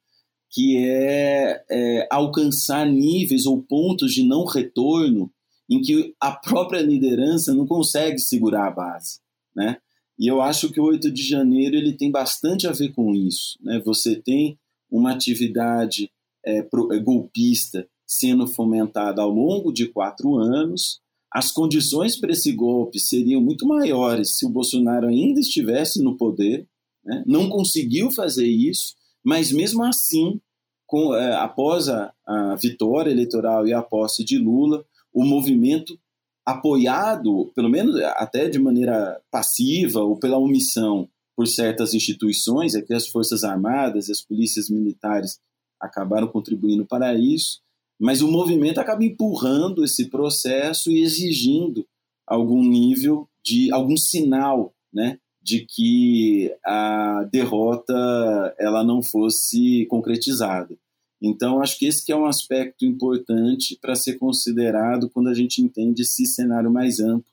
que 0.50 0.76
é, 0.78 1.64
é 1.70 2.08
alcançar 2.10 2.84
níveis 2.84 3.46
ou 3.46 3.62
pontos 3.62 4.12
de 4.12 4.24
não 4.24 4.44
retorno 4.44 5.30
em 5.68 5.80
que 5.80 6.14
a 6.20 6.32
própria 6.32 6.80
liderança 6.80 7.54
não 7.54 7.66
consegue 7.66 8.18
segurar 8.18 8.68
a 8.68 8.70
base, 8.70 9.20
né? 9.54 9.78
E 10.18 10.26
eu 10.26 10.40
acho 10.40 10.72
que 10.72 10.80
o 10.80 10.84
8 10.84 11.12
de 11.12 11.22
janeiro 11.22 11.76
ele 11.76 11.92
tem 11.92 12.10
bastante 12.10 12.66
a 12.66 12.72
ver 12.72 12.92
com 12.92 13.14
isso, 13.14 13.56
né? 13.60 13.80
Você 13.84 14.16
tem 14.16 14.58
uma 14.90 15.12
atividade 15.12 16.10
é, 16.44 16.62
pro, 16.62 16.92
é, 16.92 16.98
golpista 16.98 17.86
sendo 18.06 18.46
fomentada 18.46 19.20
ao 19.20 19.30
longo 19.30 19.70
de 19.70 19.86
quatro 19.86 20.36
anos. 20.36 21.00
As 21.30 21.52
condições 21.52 22.18
para 22.18 22.32
esse 22.32 22.50
golpe 22.52 22.98
seriam 22.98 23.40
muito 23.40 23.66
maiores 23.66 24.38
se 24.38 24.46
o 24.46 24.50
Bolsonaro 24.50 25.06
ainda 25.06 25.38
estivesse 25.38 26.02
no 26.02 26.16
poder. 26.16 26.66
Né? 27.04 27.22
Não 27.26 27.50
conseguiu 27.50 28.10
fazer 28.10 28.46
isso, 28.46 28.94
mas 29.22 29.52
mesmo 29.52 29.84
assim, 29.84 30.40
com, 30.86 31.14
é, 31.14 31.34
após 31.34 31.88
a, 31.88 32.12
a 32.26 32.56
vitória 32.56 33.10
eleitoral 33.10 33.68
e 33.68 33.74
a 33.74 33.82
posse 33.82 34.24
de 34.24 34.38
Lula, 34.38 34.84
o 35.18 35.24
movimento 35.24 35.98
apoiado, 36.46 37.50
pelo 37.56 37.68
menos 37.68 38.00
até 38.14 38.48
de 38.48 38.56
maneira 38.56 39.20
passiva 39.32 40.00
ou 40.00 40.16
pela 40.16 40.38
omissão 40.38 41.08
por 41.36 41.48
certas 41.48 41.92
instituições, 41.92 42.76
aqui 42.76 42.94
as 42.94 43.08
Forças 43.08 43.42
Armadas 43.42 44.08
e 44.08 44.12
as 44.12 44.22
polícias 44.22 44.70
militares 44.70 45.40
acabaram 45.80 46.28
contribuindo 46.28 46.86
para 46.86 47.14
isso, 47.14 47.60
mas 47.98 48.22
o 48.22 48.30
movimento 48.30 48.78
acaba 48.78 49.04
empurrando 49.04 49.84
esse 49.84 50.08
processo 50.08 50.88
e 50.92 51.02
exigindo 51.02 51.84
algum 52.24 52.62
nível 52.62 53.28
de 53.42 53.72
algum 53.72 53.96
sinal, 53.96 54.72
né, 54.92 55.18
de 55.42 55.66
que 55.66 56.54
a 56.64 57.26
derrota 57.32 58.54
ela 58.56 58.84
não 58.84 59.02
fosse 59.02 59.84
concretizada. 59.86 60.76
Então, 61.20 61.60
acho 61.60 61.78
que 61.78 61.86
esse 61.86 62.04
que 62.04 62.12
é 62.12 62.16
um 62.16 62.26
aspecto 62.26 62.84
importante 62.84 63.76
para 63.80 63.96
ser 63.96 64.18
considerado 64.18 65.10
quando 65.10 65.28
a 65.28 65.34
gente 65.34 65.60
entende 65.60 66.02
esse 66.02 66.24
cenário 66.26 66.70
mais 66.70 67.00
amplo 67.00 67.24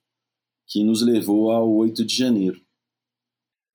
que 0.68 0.84
nos 0.84 1.02
levou 1.02 1.52
ao 1.52 1.72
8 1.72 2.04
de 2.04 2.16
janeiro. 2.16 2.60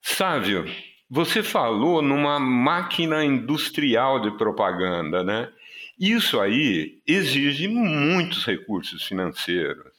Sávio, 0.02 0.64
você 1.08 1.42
falou 1.42 2.02
numa 2.02 2.40
máquina 2.40 3.24
industrial 3.24 4.20
de 4.20 4.36
propaganda, 4.36 5.22
né? 5.22 5.52
Isso 5.98 6.40
aí 6.40 7.00
exige 7.06 7.68
muitos 7.68 8.44
recursos 8.44 9.04
financeiros. 9.04 9.92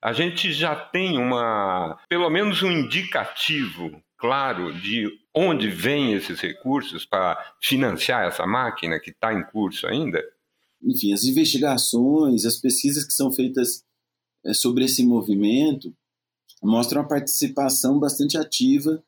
A 0.00 0.12
gente 0.12 0.52
já 0.52 0.76
tem 0.76 1.18
uma, 1.18 1.98
pelo 2.08 2.28
menos 2.30 2.62
um 2.62 2.70
indicativo 2.70 4.02
claro 4.18 4.72
de 4.80 5.08
onde 5.34 5.68
vêm 5.68 6.14
esses 6.14 6.40
recursos 6.40 7.04
para 7.04 7.36
financiar 7.62 8.26
essa 8.26 8.46
máquina 8.46 8.98
que 8.98 9.10
está 9.10 9.32
em 9.32 9.44
curso 9.44 9.86
ainda? 9.86 10.22
Enfim, 10.82 11.12
as 11.12 11.24
investigações, 11.24 12.44
as 12.44 12.56
pesquisas 12.56 13.04
que 13.04 13.12
são 13.12 13.32
feitas 13.32 13.82
é, 14.44 14.54
sobre 14.54 14.84
esse 14.84 15.04
movimento 15.04 15.94
mostram 16.62 17.02
a 17.02 17.06
participação 17.06 17.98
bastante 17.98 18.38
ativa 18.38 19.02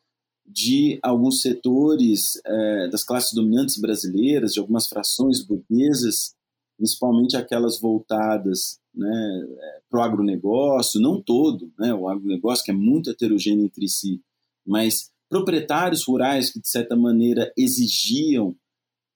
de 0.46 0.98
alguns 1.02 1.42
setores 1.42 2.40
é, 2.44 2.88
das 2.88 3.04
classes 3.04 3.32
dominantes 3.32 3.78
brasileiras, 3.78 4.52
de 4.52 4.60
algumas 4.60 4.86
frações 4.86 5.44
burguesas, 5.44 6.34
principalmente 6.76 7.36
aquelas 7.36 7.78
voltadas 7.78 8.78
né, 8.94 9.46
é, 9.60 9.80
para 9.90 10.00
o 10.00 10.02
agronegócio, 10.02 11.00
não 11.00 11.20
todo, 11.20 11.72
né, 11.78 11.92
o 11.92 12.08
agronegócio 12.08 12.64
que 12.64 12.70
é 12.70 12.74
muito 12.74 13.10
heterogêneo 13.10 13.66
entre 13.66 13.88
si, 13.88 14.22
mas 14.68 15.10
proprietários 15.28 16.04
rurais 16.04 16.50
que, 16.50 16.60
de 16.60 16.68
certa 16.68 16.94
maneira, 16.94 17.52
exigiam 17.56 18.54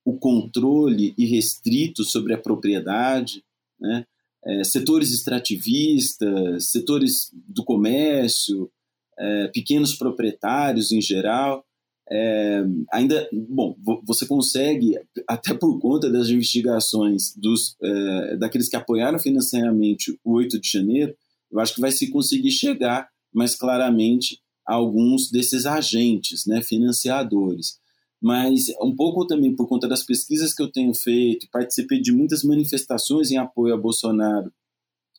o 0.04 0.18
controle 0.18 1.14
irrestrito 1.16 2.02
sobre 2.04 2.34
a 2.34 2.38
propriedade, 2.38 3.44
né? 3.78 4.04
é, 4.44 4.64
setores 4.64 5.12
extrativistas, 5.12 6.70
setores 6.70 7.30
do 7.32 7.64
comércio, 7.64 8.70
é, 9.18 9.48
pequenos 9.48 9.94
proprietários 9.94 10.90
em 10.90 11.00
geral. 11.00 11.64
É, 12.10 12.64
ainda, 12.92 13.28
bom, 13.32 13.76
você 14.04 14.26
consegue, 14.26 14.98
até 15.28 15.54
por 15.54 15.78
conta 15.78 16.10
das 16.10 16.28
investigações 16.28 17.34
dos, 17.36 17.76
é, 17.80 18.36
daqueles 18.36 18.68
que 18.68 18.76
apoiaram 18.76 19.18
financeiramente 19.18 20.18
o 20.24 20.32
8 20.32 20.60
de 20.60 20.68
janeiro, 20.68 21.14
eu 21.50 21.60
acho 21.60 21.74
que 21.74 21.80
vai 21.80 21.92
se 21.92 22.10
conseguir 22.10 22.50
chegar 22.50 23.08
mais 23.32 23.54
claramente 23.54 24.41
alguns 24.66 25.30
desses 25.30 25.66
agentes, 25.66 26.46
né, 26.46 26.62
financiadores. 26.62 27.80
Mas 28.20 28.68
um 28.80 28.94
pouco 28.94 29.26
também 29.26 29.54
por 29.54 29.66
conta 29.66 29.88
das 29.88 30.04
pesquisas 30.04 30.54
que 30.54 30.62
eu 30.62 30.70
tenho 30.70 30.94
feito, 30.94 31.48
participei 31.50 32.00
de 32.00 32.12
muitas 32.12 32.44
manifestações 32.44 33.30
em 33.30 33.36
apoio 33.36 33.74
a 33.74 33.76
Bolsonaro 33.78 34.52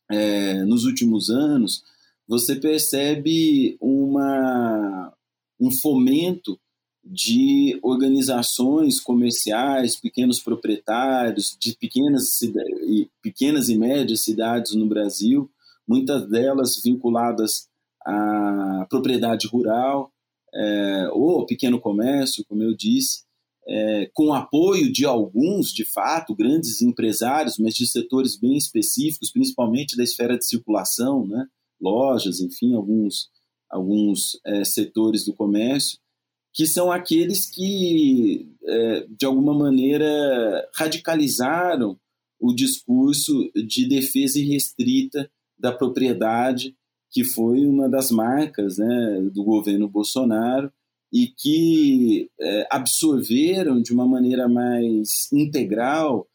é, 0.10 0.64
nos 0.64 0.86
últimos 0.86 1.30
anos, 1.30 1.84
você 2.28 2.56
percebe 2.56 3.78
uma, 3.82 5.14
um 5.60 5.72
fomento 5.72 6.58
de 7.04 7.78
organizações 7.84 9.00
comerciais, 9.00 10.00
pequenos 10.00 10.40
proprietários, 10.40 11.58
de 11.60 11.76
pequenas, 11.76 12.40
pequenas 13.22 13.68
e 13.68 13.78
médias 13.78 14.22
cidades 14.22 14.74
no 14.74 14.88
Brasil, 14.88 15.52
muitas 15.86 16.30
delas 16.30 16.82
vinculadas 16.82 17.68
a 18.06 18.86
propriedade 18.90 19.48
rural 19.48 20.12
é, 20.54 21.10
ou 21.12 21.46
pequeno 21.46 21.80
comércio, 21.80 22.46
como 22.48 22.64
eu 22.64 22.76
disse, 22.76 23.24
é, 23.68 24.10
com 24.14 24.34
apoio 24.34 24.92
de 24.92 25.06
alguns, 25.06 25.72
de 25.72 25.86
fato, 25.86 26.36
grandes 26.36 26.82
empresários, 26.82 27.58
mas 27.58 27.74
de 27.74 27.88
setores 27.88 28.38
bem 28.38 28.58
específicos, 28.58 29.32
principalmente 29.32 29.96
da 29.96 30.04
esfera 30.04 30.38
de 30.38 30.46
circulação, 30.46 31.26
né? 31.26 31.48
lojas, 31.82 32.40
enfim, 32.40 32.76
alguns, 32.76 33.30
alguns 33.70 34.40
é, 34.46 34.64
setores 34.64 35.26
do 35.26 35.34
comércio, 35.34 35.98
que 36.54 36.68
são 36.68 36.92
aqueles 36.92 37.50
que, 37.50 38.48
é, 38.64 39.08
de 39.10 39.26
alguma 39.26 39.54
maneira, 39.54 40.70
radicalizaram 40.76 41.98
o 42.40 42.54
discurso 42.54 43.50
de 43.56 43.88
defesa 43.88 44.40
irrestrita 44.40 45.30
da 45.58 45.72
propriedade, 45.72 46.76
que 47.14 47.24
foi 47.24 47.68
uma 47.68 47.88
das 47.88 48.10
marcas 48.10 48.80
né, 48.80 49.22
do 49.32 49.44
governo 49.44 49.88
Bolsonaro 49.88 50.74
e 51.12 51.28
que 51.28 52.28
é, 52.42 52.68
absorveram 52.72 53.80
de 53.80 53.94
uma 53.94 54.08
maneira 54.08 54.50
mais 54.50 55.32
integral 55.32 56.28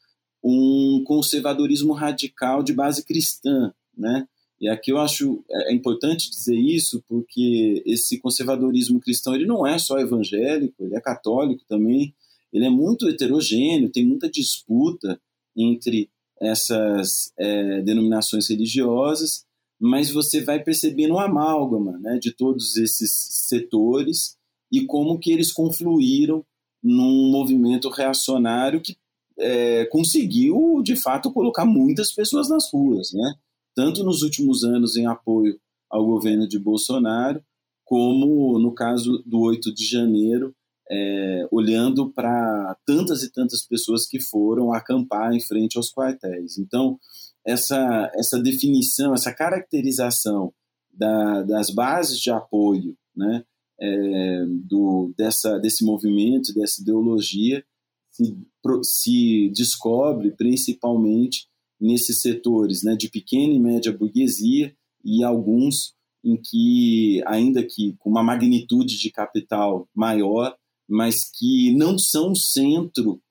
um 0.42 1.02
conservadorismo 1.04 1.92
radical 1.92 2.62
de 2.62 2.72
base 2.72 3.04
cristã, 3.04 3.74
né? 3.96 4.28
E 4.60 4.68
aqui 4.68 4.92
eu 4.92 4.98
acho 4.98 5.44
é, 5.50 5.72
é 5.72 5.74
importante 5.74 6.30
dizer 6.30 6.56
isso 6.56 7.02
porque 7.08 7.82
esse 7.84 8.20
conservadorismo 8.20 9.00
cristão 9.00 9.34
ele 9.34 9.46
não 9.46 9.66
é 9.66 9.78
só 9.80 9.98
evangélico, 9.98 10.84
ele 10.84 10.96
é 10.96 11.00
católico 11.00 11.64
também, 11.68 12.14
ele 12.52 12.66
é 12.66 12.70
muito 12.70 13.08
heterogêneo, 13.08 13.90
tem 13.90 14.06
muita 14.06 14.30
disputa 14.30 15.20
entre 15.56 16.08
essas 16.40 17.32
é, 17.36 17.82
denominações 17.82 18.48
religiosas, 18.48 19.44
mas 19.80 20.10
você 20.10 20.40
vai 20.40 20.62
percebendo 20.62 21.14
um 21.14 21.18
amálgama 21.18 21.98
né, 21.98 22.18
de 22.18 22.32
todos 22.32 22.76
esses 22.76 23.10
setores 23.48 24.36
e 24.70 24.84
como 24.84 25.18
que 25.18 25.30
eles 25.30 25.52
confluíram 25.52 26.44
num 26.82 27.30
movimento 27.30 27.88
reacionário 27.88 28.80
que 28.80 28.96
é, 29.38 29.86
conseguiu, 29.86 30.82
de 30.82 30.96
fato, 30.96 31.32
colocar 31.32 31.64
muitas 31.64 32.12
pessoas 32.12 32.48
nas 32.48 32.70
ruas, 32.72 33.12
né? 33.12 33.34
tanto 33.78 34.02
nos 34.02 34.22
últimos 34.22 34.64
anos 34.64 34.96
em 34.96 35.06
apoio 35.06 35.56
ao 35.88 36.04
governo 36.04 36.48
de 36.48 36.58
Bolsonaro, 36.58 37.40
como 37.84 38.58
no 38.58 38.74
caso 38.74 39.22
do 39.24 39.38
8 39.38 39.72
de 39.72 39.86
janeiro, 39.86 40.52
é, 40.90 41.48
olhando 41.50 42.10
para 42.10 42.76
tantas 42.84 43.22
e 43.22 43.32
tantas 43.32 43.62
pessoas 43.62 44.04
que 44.04 44.20
foram 44.20 44.72
acampar 44.72 45.32
em 45.32 45.40
frente 45.40 45.76
aos 45.76 45.92
quartéis. 45.92 46.58
Então, 46.58 46.98
essa, 47.48 48.12
essa 48.14 48.38
definição, 48.38 49.14
essa 49.14 49.32
caracterização 49.32 50.52
da, 50.92 51.42
das 51.42 51.70
bases 51.70 52.20
de 52.20 52.30
apoio 52.30 52.94
né, 53.16 53.42
é, 53.80 54.44
do, 54.46 55.14
dessa, 55.16 55.58
desse 55.58 55.82
movimento, 55.82 56.52
dessa 56.52 56.82
ideologia, 56.82 57.64
se, 58.10 58.36
se 58.82 59.52
descobre 59.54 60.32
principalmente 60.32 61.46
nesses 61.80 62.20
setores 62.20 62.82
né, 62.82 62.94
de 62.94 63.08
pequena 63.08 63.54
e 63.54 63.58
média 63.58 63.96
burguesia 63.96 64.74
e 65.02 65.24
alguns 65.24 65.94
em 66.22 66.36
que, 66.36 67.22
ainda 67.26 67.62
que 67.62 67.94
com 67.98 68.10
uma 68.10 68.22
magnitude 68.22 68.98
de 68.98 69.10
capital 69.10 69.88
maior, 69.94 70.54
mas 70.86 71.30
que 71.30 71.72
não 71.74 71.98
são 71.98 72.34
centro 72.34 73.22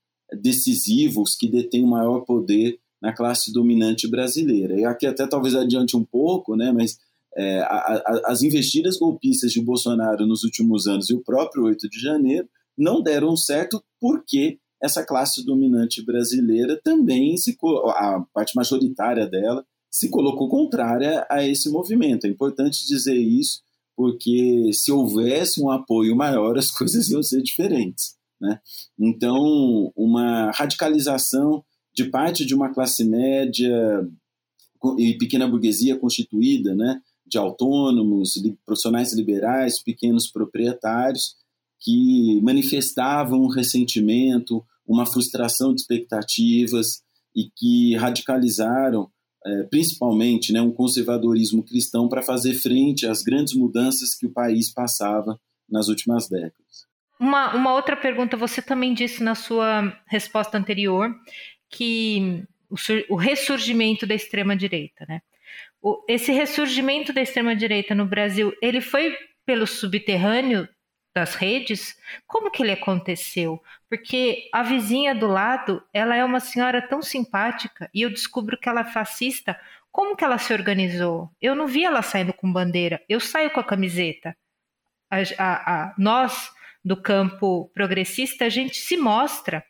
decisivos 0.42 1.36
que 1.36 1.48
detêm 1.48 1.84
o 1.84 1.88
maior 1.88 2.22
poder 2.22 2.80
na 3.02 3.14
classe 3.14 3.52
dominante 3.54 4.08
brasileira. 4.08 4.80
E 4.80 4.86
aqui 4.86 5.06
até 5.06 5.28
talvez 5.28 5.56
adiante 5.56 5.96
um 5.96 6.04
pouco, 6.04 6.56
né, 6.56 6.72
mas 6.72 6.98
é, 7.36 7.60
a, 7.62 7.66
a, 7.66 8.22
as 8.26 8.42
investidas 8.42 8.98
golpistas 8.98 9.52
de 9.52 9.62
Bolsonaro 9.62 10.26
nos 10.26 10.44
últimos 10.44 10.88
anos 10.88 11.10
e 11.10 11.14
o 11.14 11.24
próprio 11.24 11.66
8 11.66 11.88
de 11.90 12.00
janeiro 12.00 12.48
não 12.78 13.02
deram 13.02 13.36
certo 13.36 13.84
porque 14.00 14.60
essa 14.82 15.04
classe 15.04 15.44
dominante 15.44 16.04
brasileira 16.04 16.80
também 16.84 17.36
se 17.38 17.58
a 17.96 18.24
parte 18.34 18.56
majoritária 18.56 19.26
dela 19.28 19.66
se 19.90 20.10
colocou 20.10 20.48
contrária 20.48 21.26
a 21.30 21.46
esse 21.48 21.70
movimento. 21.70 22.26
É 22.26 22.30
importante 22.30 22.86
dizer 22.86 23.16
isso 23.16 23.62
porque 23.96 24.72
se 24.74 24.92
houvesse 24.92 25.62
um 25.62 25.72
apoio 25.72 26.16
maior 26.16 26.58
as 26.58 26.70
coisas 26.72 27.10
iam 27.10 27.24
ser 27.24 27.42
diferentes, 27.42 28.16
né? 28.40 28.60
Então, 29.00 29.92
uma 29.96 30.52
radicalização 30.52 31.64
de 31.98 32.06
parte 32.06 32.46
de 32.46 32.54
uma 32.54 32.72
classe 32.72 33.04
média 33.04 34.08
e 35.00 35.18
pequena 35.18 35.48
burguesia 35.48 35.98
constituída, 35.98 36.76
né, 36.76 37.02
de 37.26 37.40
autônomos, 37.40 38.34
profissionais 38.66 39.14
liberais, 39.14 39.82
pequenos 39.82 40.32
proprietários, 40.32 41.36
que 41.80 42.40
manifestavam 42.42 43.42
um 43.42 43.48
ressentimento, 43.48 44.64
uma 44.86 45.06
frustração 45.06 45.74
de 45.74 45.82
expectativas 45.82 47.02
e 47.36 47.50
que 47.56 47.96
radicalizaram 47.96 49.10
é, 49.46 49.64
principalmente 49.64 50.54
né, 50.54 50.62
um 50.62 50.72
conservadorismo 50.72 51.64
cristão 51.64 52.08
para 52.08 52.22
fazer 52.22 52.54
frente 52.54 53.08
às 53.08 53.22
grandes 53.24 53.56
mudanças 53.56 54.16
que 54.16 54.26
o 54.26 54.32
país 54.32 54.72
passava 54.74 55.40
nas 55.70 55.88
últimas 55.88 56.30
décadas. 56.30 56.86
Uma, 57.20 57.56
uma 57.56 57.74
outra 57.74 57.96
pergunta, 57.96 58.38
você 58.38 58.62
também 58.62 58.94
disse 58.94 59.24
na 59.24 59.36
sua 59.36 59.94
resposta 60.08 60.58
anterior 60.58 61.14
que 61.70 62.44
o, 63.10 63.16
ressurgimento 63.16 64.06
da 64.06 64.16
extrema-direita, 64.16 65.06
né? 65.08 65.22
O, 65.82 66.04
esse 66.08 66.32
ressurgimento 66.32 67.14
da 67.14 67.22
extrema-direita 67.22 67.96
no 67.96 68.06
Brasil, 68.06 68.54
ele 68.62 68.82
foi 68.82 69.16
pelo 69.46 69.66
subterrâneo 69.66 70.68
das 71.18 71.34
redes? 71.34 71.98
Como 72.28 72.52
que 72.52 72.62
ele 72.62 72.74
aconteceu? 72.74 73.62
Porque 73.90 74.50
a 74.54 74.62
vizinha 74.62 75.16
do 75.16 75.26
lado, 75.26 75.82
ela 75.92 76.16
é 76.16 76.24
uma 76.24 76.40
senhora 76.40 76.80
tão 76.82 77.02
simpática 77.02 77.90
e 77.94 78.04
eu 78.04 78.10
descubro 78.10 78.58
que 78.58 78.70
ela 78.70 78.82
é 78.82 78.92
fascista. 78.92 79.60
Como 79.92 80.16
que 80.16 80.24
ela 80.24 80.38
se 80.38 80.54
organizou? 80.54 81.32
Eu 81.42 81.56
não 81.56 81.66
vi 81.66 81.84
ela 81.84 82.04
saindo 82.04 82.34
com 82.34 82.52
bandeira, 82.52 83.02
eu 83.10 83.20
saio 83.20 83.50
com 83.50 83.60
a 83.60 83.64
camiseta. 83.64 84.38
A, 85.10 85.18
a, 85.38 85.74
a, 85.74 85.96
nós, 85.98 86.52
do 86.86 87.02
campo 87.02 87.72
progressista, 87.74 88.46
a 88.46 88.50
gente 88.50 88.78
se 88.78 88.96
mostra. 88.96 89.64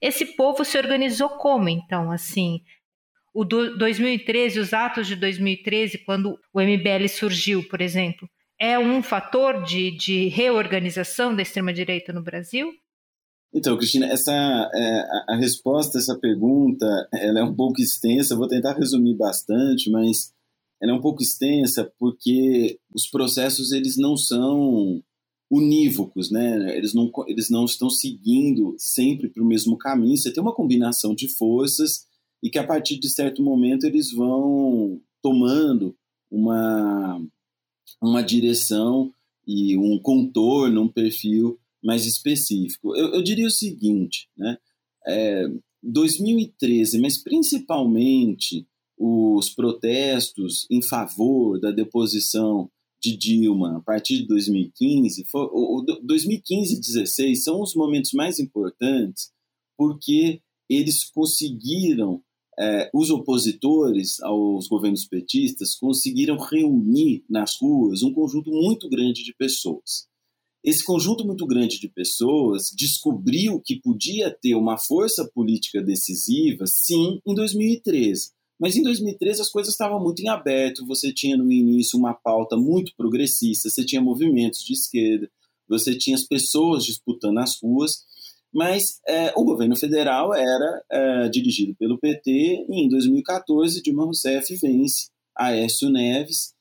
Esse 0.00 0.24
povo 0.36 0.64
se 0.64 0.78
organizou 0.78 1.28
como, 1.30 1.68
então, 1.68 2.10
assim? 2.10 2.60
O 3.34 3.44
do 3.44 3.76
2013, 3.76 4.58
os 4.58 4.72
atos 4.72 5.06
de 5.06 5.14
2013, 5.14 5.98
quando 5.98 6.38
o 6.52 6.60
MBL 6.60 7.06
surgiu, 7.08 7.62
por 7.68 7.80
exemplo, 7.80 8.28
é 8.58 8.78
um 8.78 9.02
fator 9.02 9.62
de, 9.62 9.96
de 9.96 10.28
reorganização 10.28 11.34
da 11.34 11.42
extrema-direita 11.42 12.12
no 12.12 12.22
Brasil? 12.22 12.72
Então, 13.52 13.76
Cristina, 13.76 14.06
essa, 14.06 14.32
é, 14.32 15.00
a, 15.00 15.34
a 15.34 15.36
resposta 15.36 15.98
a 15.98 16.00
essa 16.00 16.18
pergunta 16.18 16.86
ela 17.12 17.40
é 17.40 17.42
um 17.42 17.54
pouco 17.54 17.80
extensa, 17.80 18.36
vou 18.36 18.46
tentar 18.46 18.74
resumir 18.74 19.16
bastante, 19.16 19.90
mas 19.90 20.32
ela 20.80 20.92
é 20.92 20.94
um 20.94 21.00
pouco 21.00 21.22
extensa 21.22 21.92
porque 21.98 22.78
os 22.94 23.08
processos 23.08 23.72
eles 23.72 23.96
não 23.96 24.16
são 24.16 25.02
unívocos, 25.50 26.30
né? 26.30 26.76
Eles 26.76 26.94
não, 26.94 27.10
eles 27.26 27.50
não 27.50 27.64
estão 27.64 27.90
seguindo 27.90 28.74
sempre 28.78 29.28
para 29.28 29.42
o 29.42 29.46
mesmo 29.46 29.76
caminho. 29.76 30.16
Você 30.16 30.32
tem 30.32 30.42
uma 30.42 30.54
combinação 30.54 31.14
de 31.14 31.28
forças 31.28 32.06
e 32.42 32.48
que 32.48 32.58
a 32.58 32.66
partir 32.66 32.98
de 32.98 33.10
certo 33.10 33.42
momento 33.42 33.84
eles 33.84 34.12
vão 34.12 35.00
tomando 35.20 35.96
uma, 36.30 37.20
uma 38.00 38.22
direção 38.22 39.12
e 39.46 39.76
um 39.76 39.98
contorno, 39.98 40.82
um 40.82 40.88
perfil 40.88 41.58
mais 41.82 42.06
específico. 42.06 42.94
Eu, 42.94 43.14
eu 43.14 43.22
diria 43.22 43.46
o 43.46 43.50
seguinte, 43.50 44.28
né? 44.36 44.56
É, 45.06 45.48
2013, 45.82 47.00
mas 47.00 47.18
principalmente 47.18 48.66
os 48.96 49.48
protestos 49.50 50.66
em 50.70 50.82
favor 50.82 51.58
da 51.58 51.70
deposição 51.70 52.70
de 53.00 53.16
Dilma 53.16 53.78
a 53.78 53.80
partir 53.80 54.18
de 54.18 54.26
2015, 54.26 55.24
foi, 55.24 55.48
o, 55.52 55.84
2015 56.02 56.72
e 56.72 56.76
2016 56.76 57.44
são 57.44 57.62
os 57.62 57.74
momentos 57.74 58.12
mais 58.12 58.38
importantes 58.38 59.32
porque 59.76 60.40
eles 60.68 61.04
conseguiram, 61.04 62.22
é, 62.58 62.90
os 62.92 63.10
opositores 63.10 64.20
aos 64.22 64.68
governos 64.68 65.06
petistas 65.06 65.74
conseguiram 65.74 66.36
reunir 66.36 67.24
nas 67.28 67.56
ruas 67.60 68.02
um 68.02 68.12
conjunto 68.12 68.50
muito 68.50 68.88
grande 68.88 69.24
de 69.24 69.34
pessoas. 69.34 70.08
Esse 70.62 70.84
conjunto 70.84 71.24
muito 71.26 71.46
grande 71.46 71.80
de 71.80 71.88
pessoas 71.88 72.70
descobriu 72.76 73.60
que 73.64 73.80
podia 73.80 74.30
ter 74.30 74.54
uma 74.54 74.76
força 74.76 75.26
política 75.34 75.82
decisiva, 75.82 76.66
sim, 76.66 77.18
em 77.26 77.34
2013 77.34 78.32
mas 78.60 78.76
em 78.76 78.82
2013 78.82 79.40
as 79.40 79.48
coisas 79.48 79.72
estavam 79.72 79.98
muito 79.98 80.20
em 80.20 80.28
aberto, 80.28 80.86
você 80.86 81.10
tinha 81.12 81.36
no 81.36 81.50
início 81.50 81.98
uma 81.98 82.12
pauta 82.12 82.56
muito 82.56 82.94
progressista, 82.94 83.70
você 83.70 83.82
tinha 83.84 84.02
movimentos 84.02 84.62
de 84.62 84.74
esquerda, 84.74 85.30
você 85.66 85.96
tinha 85.96 86.14
as 86.14 86.24
pessoas 86.24 86.84
disputando 86.84 87.38
as 87.38 87.58
ruas, 87.60 88.04
mas 88.52 89.00
é, 89.08 89.32
o 89.34 89.44
governo 89.44 89.76
federal 89.76 90.34
era 90.34 90.84
é, 90.90 91.28
dirigido 91.28 91.74
pelo 91.76 91.98
PT 91.98 92.66
e 92.68 92.84
em 92.84 92.88
2014 92.88 93.82
Dilma 93.82 94.04
Rousseff 94.04 94.54
vence 94.56 95.08
Aécio 95.34 95.88
Neves 95.88 96.52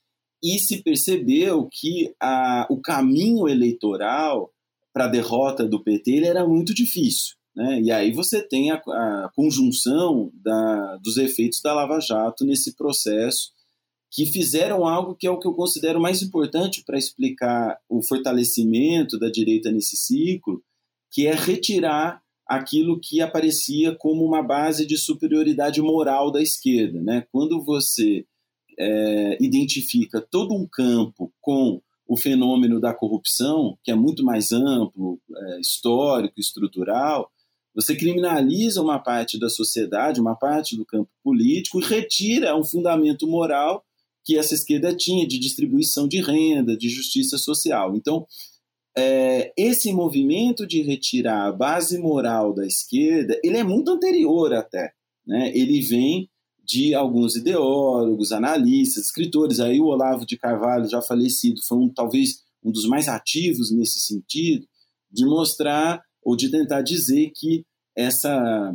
e 0.41 0.57
se 0.57 0.81
percebeu 0.81 1.67
que 1.69 2.13
a, 2.19 2.65
o 2.69 2.79
caminho 2.79 3.49
eleitoral 3.49 4.53
para 4.93 5.05
a 5.05 5.09
derrota 5.09 5.67
do 5.67 5.83
PT 5.83 6.23
era 6.23 6.47
muito 6.47 6.73
difícil. 6.73 7.35
Né? 7.59 7.81
E 7.81 7.91
aí 7.91 8.13
você 8.13 8.41
tem 8.41 8.71
a, 8.71 8.75
a 8.75 9.29
conjunção 9.35 10.31
da, 10.33 10.95
dos 11.03 11.17
efeitos 11.17 11.61
da 11.61 11.73
Lava 11.73 11.99
Jato 11.99 12.45
nesse 12.45 12.73
processo 12.73 13.51
que 14.09 14.25
fizeram 14.25 14.87
algo 14.87 15.13
que 15.13 15.27
é 15.27 15.29
o 15.29 15.37
que 15.37 15.45
eu 15.45 15.53
considero 15.53 15.99
mais 15.99 16.21
importante 16.21 16.81
para 16.85 16.97
explicar 16.97 17.77
o 17.89 18.01
fortalecimento 18.01 19.19
da 19.19 19.29
direita 19.29 19.69
nesse 19.69 19.97
ciclo, 19.97 20.63
que 21.11 21.27
é 21.27 21.33
retirar 21.33 22.23
aquilo 22.47 22.97
que 22.97 23.19
aparecia 23.19 23.93
como 23.93 24.23
uma 24.23 24.41
base 24.41 24.85
de 24.85 24.97
superioridade 24.97 25.81
moral 25.81 26.31
da 26.31 26.41
esquerda. 26.41 27.01
Né? 27.01 27.27
Quando 27.29 27.61
você 27.61 28.25
é, 28.79 29.37
identifica 29.43 30.21
todo 30.21 30.55
um 30.55 30.65
campo 30.65 31.29
com 31.41 31.81
o 32.07 32.15
fenômeno 32.15 32.79
da 32.79 32.93
corrupção, 32.93 33.77
que 33.83 33.91
é 33.91 33.95
muito 33.95 34.23
mais 34.23 34.53
amplo, 34.53 35.19
é, 35.35 35.59
histórico, 35.59 36.39
estrutural, 36.39 37.29
você 37.75 37.95
criminaliza 37.95 38.81
uma 38.81 38.99
parte 38.99 39.39
da 39.39 39.49
sociedade, 39.49 40.19
uma 40.19 40.35
parte 40.35 40.75
do 40.75 40.85
campo 40.85 41.09
político 41.23 41.79
e 41.79 41.85
retira 41.85 42.57
um 42.57 42.63
fundamento 42.63 43.27
moral 43.27 43.83
que 44.23 44.37
essa 44.37 44.53
esquerda 44.53 44.93
tinha 44.95 45.27
de 45.27 45.39
distribuição 45.39 46.07
de 46.07 46.21
renda, 46.21 46.75
de 46.75 46.89
justiça 46.89 47.37
social. 47.37 47.95
Então, 47.95 48.25
é, 48.97 49.53
esse 49.55 49.93
movimento 49.93 50.67
de 50.67 50.81
retirar 50.81 51.47
a 51.47 51.51
base 51.51 51.97
moral 51.97 52.53
da 52.53 52.65
esquerda, 52.65 53.39
ele 53.43 53.57
é 53.57 53.63
muito 53.63 53.91
anterior 53.91 54.53
até. 54.53 54.91
Né? 55.25 55.51
Ele 55.55 55.81
vem 55.81 56.29
de 56.63 56.93
alguns 56.93 57.35
ideólogos, 57.35 58.31
analistas, 58.31 59.05
escritores. 59.05 59.59
Aí 59.59 59.79
o 59.79 59.85
Olavo 59.85 60.25
de 60.25 60.37
Carvalho, 60.37 60.89
já 60.89 61.01
falecido, 61.01 61.61
foi 61.63 61.77
um, 61.77 61.89
talvez 61.89 62.43
um 62.63 62.71
dos 62.71 62.85
mais 62.85 63.07
ativos 63.07 63.71
nesse 63.71 63.99
sentido, 63.99 64.67
de 65.11 65.25
mostrar 65.25 66.03
ou 66.23 66.35
de 66.35 66.49
tentar 66.49 66.81
dizer 66.81 67.31
que 67.35 67.65
essa, 67.95 68.73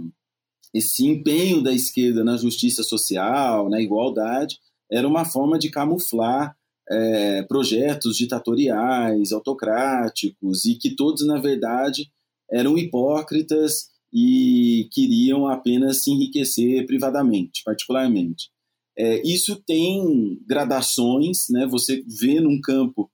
esse 0.73 1.07
empenho 1.07 1.63
da 1.63 1.73
esquerda 1.73 2.25
na 2.25 2.37
justiça 2.37 2.83
social, 2.83 3.69
na 3.69 3.81
igualdade, 3.81 4.59
era 4.91 5.09
uma 5.09 5.25
forma 5.25 5.59
de 5.59 5.71
camuflar 5.71 6.57
é, 6.91 7.43
projetos 7.45 8.17
ditatoriais, 8.17 9.33
autocráticos, 9.33 10.65
e 10.65 10.75
que 10.75 10.95
todos, 10.95 11.27
na 11.27 11.39
verdade, 11.39 12.11
eram 12.51 12.77
hipócritas 12.77 13.89
e 14.13 14.89
queriam 14.93 15.47
apenas 15.47 16.05
se 16.05 16.11
enriquecer 16.11 16.87
privadamente, 16.87 17.63
particularmente. 17.65 18.51
É, 18.97 19.21
isso 19.27 19.57
tem 19.67 20.39
gradações, 20.47 21.47
né? 21.51 21.67
você 21.67 22.05
vê 22.21 22.39
num 22.41 22.61
campo 22.61 23.11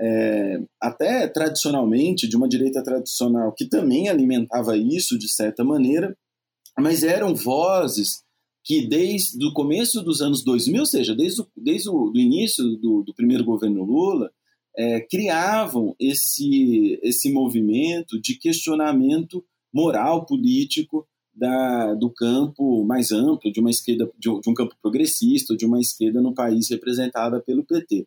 é, 0.00 0.62
até 0.80 1.28
tradicionalmente, 1.28 2.26
de 2.26 2.36
uma 2.36 2.48
direita 2.48 2.82
tradicional, 2.82 3.52
que 3.52 3.68
também 3.68 4.08
alimentava 4.08 4.76
isso 4.76 5.18
de 5.18 5.28
certa 5.28 5.62
maneira, 5.62 6.16
mas 6.78 7.02
eram 7.02 7.34
vozes 7.34 8.22
que 8.64 8.86
desde 8.86 9.44
o 9.44 9.52
começo 9.52 10.02
dos 10.02 10.22
anos 10.22 10.42
2000, 10.42 10.80
ou 10.80 10.86
seja, 10.86 11.14
desde 11.14 11.42
o, 11.42 11.46
desde 11.56 11.88
o 11.88 12.10
do 12.10 12.18
início 12.18 12.64
do, 12.76 13.02
do 13.02 13.14
primeiro 13.14 13.44
governo 13.44 13.84
Lula, 13.84 14.30
é, 14.76 15.00
criavam 15.00 15.94
esse, 15.98 16.98
esse 17.02 17.30
movimento 17.30 18.20
de 18.20 18.38
questionamento 18.38 19.44
moral, 19.72 20.24
político 20.24 21.06
da, 21.34 21.94
do 21.94 22.10
campo 22.10 22.84
mais 22.84 23.12
amplo, 23.12 23.52
de 23.52 23.60
uma 23.60 23.70
esquerda, 23.70 24.10
de 24.18 24.28
um, 24.28 24.40
de 24.40 24.50
um 24.50 24.54
campo 24.54 24.74
progressista, 24.80 25.56
de 25.56 25.64
uma 25.64 25.80
esquerda 25.80 26.20
no 26.20 26.34
país 26.34 26.68
representada 26.70 27.40
pelo 27.40 27.64
PT. 27.64 28.06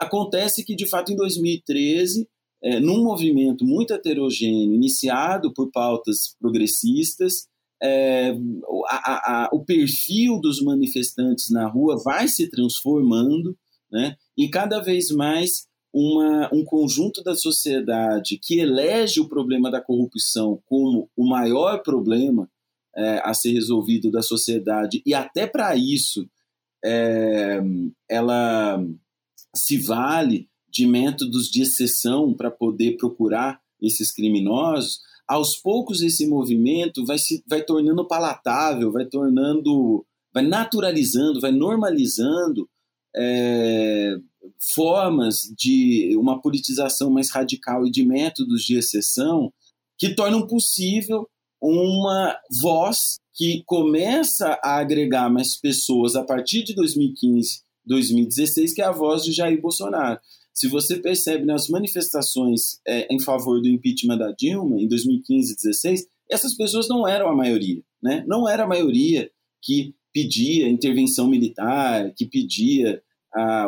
Acontece 0.00 0.64
que, 0.64 0.74
de 0.74 0.88
fato, 0.88 1.12
em 1.12 1.16
2013, 1.16 2.26
é, 2.62 2.80
num 2.80 3.04
movimento 3.04 3.64
muito 3.64 3.92
heterogêneo, 3.92 4.74
iniciado 4.74 5.52
por 5.52 5.70
pautas 5.70 6.34
progressistas, 6.40 7.48
é, 7.82 8.34
a, 8.88 9.44
a, 9.44 9.50
o 9.52 9.64
perfil 9.64 10.40
dos 10.40 10.62
manifestantes 10.62 11.50
na 11.50 11.66
rua 11.66 12.00
vai 12.02 12.28
se 12.28 12.48
transformando, 12.48 13.56
né? 13.90 14.16
e 14.36 14.48
cada 14.48 14.80
vez 14.80 15.10
mais 15.10 15.66
uma, 15.92 16.48
um 16.52 16.64
conjunto 16.64 17.22
da 17.22 17.34
sociedade 17.34 18.38
que 18.42 18.58
elege 18.58 19.20
o 19.20 19.28
problema 19.28 19.70
da 19.70 19.80
corrupção 19.80 20.62
como 20.66 21.10
o 21.16 21.28
maior 21.28 21.82
problema 21.82 22.48
é, 22.94 23.20
a 23.24 23.34
ser 23.34 23.52
resolvido 23.52 24.10
da 24.10 24.22
sociedade, 24.22 25.02
e 25.04 25.14
até 25.14 25.46
para 25.46 25.74
isso 25.76 26.28
é, 26.84 27.60
ela 28.08 28.82
se 29.54 29.78
vale 29.78 30.48
de 30.68 30.86
métodos 30.86 31.48
de 31.48 31.62
exceção 31.62 32.32
para 32.32 32.50
poder 32.50 32.96
procurar 32.96 33.60
esses 33.80 34.12
criminosos, 34.12 35.00
aos 35.26 35.56
poucos 35.56 36.02
esse 36.02 36.26
movimento 36.26 37.04
vai 37.04 37.18
se 37.18 37.42
vai 37.46 37.62
tornando 37.62 38.06
palatável, 38.06 38.92
vai 38.92 39.06
tornando, 39.06 40.04
vai 40.32 40.46
naturalizando, 40.46 41.40
vai 41.40 41.52
normalizando 41.52 42.68
é, 43.14 44.16
formas 44.74 45.52
de 45.56 46.16
uma 46.16 46.40
politização 46.40 47.10
mais 47.10 47.30
radical 47.30 47.86
e 47.86 47.90
de 47.90 48.04
métodos 48.04 48.62
de 48.64 48.76
exceção 48.76 49.52
que 49.98 50.14
tornam 50.14 50.46
possível 50.46 51.28
uma 51.60 52.36
voz 52.60 53.18
que 53.34 53.62
começa 53.66 54.58
a 54.64 54.78
agregar 54.78 55.30
mais 55.30 55.56
pessoas 55.56 56.16
a 56.16 56.24
partir 56.24 56.62
de 56.62 56.74
2015, 56.74 57.62
2016, 57.90 58.72
que 58.72 58.80
é 58.80 58.84
a 58.84 58.92
voz 58.92 59.24
de 59.24 59.32
Jair 59.32 59.60
Bolsonaro. 59.60 60.18
Se 60.54 60.68
você 60.68 60.96
percebe 60.96 61.44
nas 61.44 61.68
manifestações 61.68 62.80
é, 62.86 63.12
em 63.12 63.18
favor 63.18 63.60
do 63.60 63.68
impeachment 63.68 64.18
da 64.18 64.32
Dilma, 64.32 64.80
em 64.80 64.88
2015 64.88 65.52
e 65.52 65.56
2016, 65.56 66.06
essas 66.30 66.56
pessoas 66.56 66.88
não 66.88 67.06
eram 67.06 67.28
a 67.28 67.34
maioria. 67.34 67.82
Né? 68.02 68.24
Não 68.26 68.48
era 68.48 68.64
a 68.64 68.68
maioria 68.68 69.30
que 69.62 69.94
pedia 70.12 70.68
intervenção 70.68 71.28
militar, 71.28 72.12
que 72.14 72.26
pedia 72.26 73.02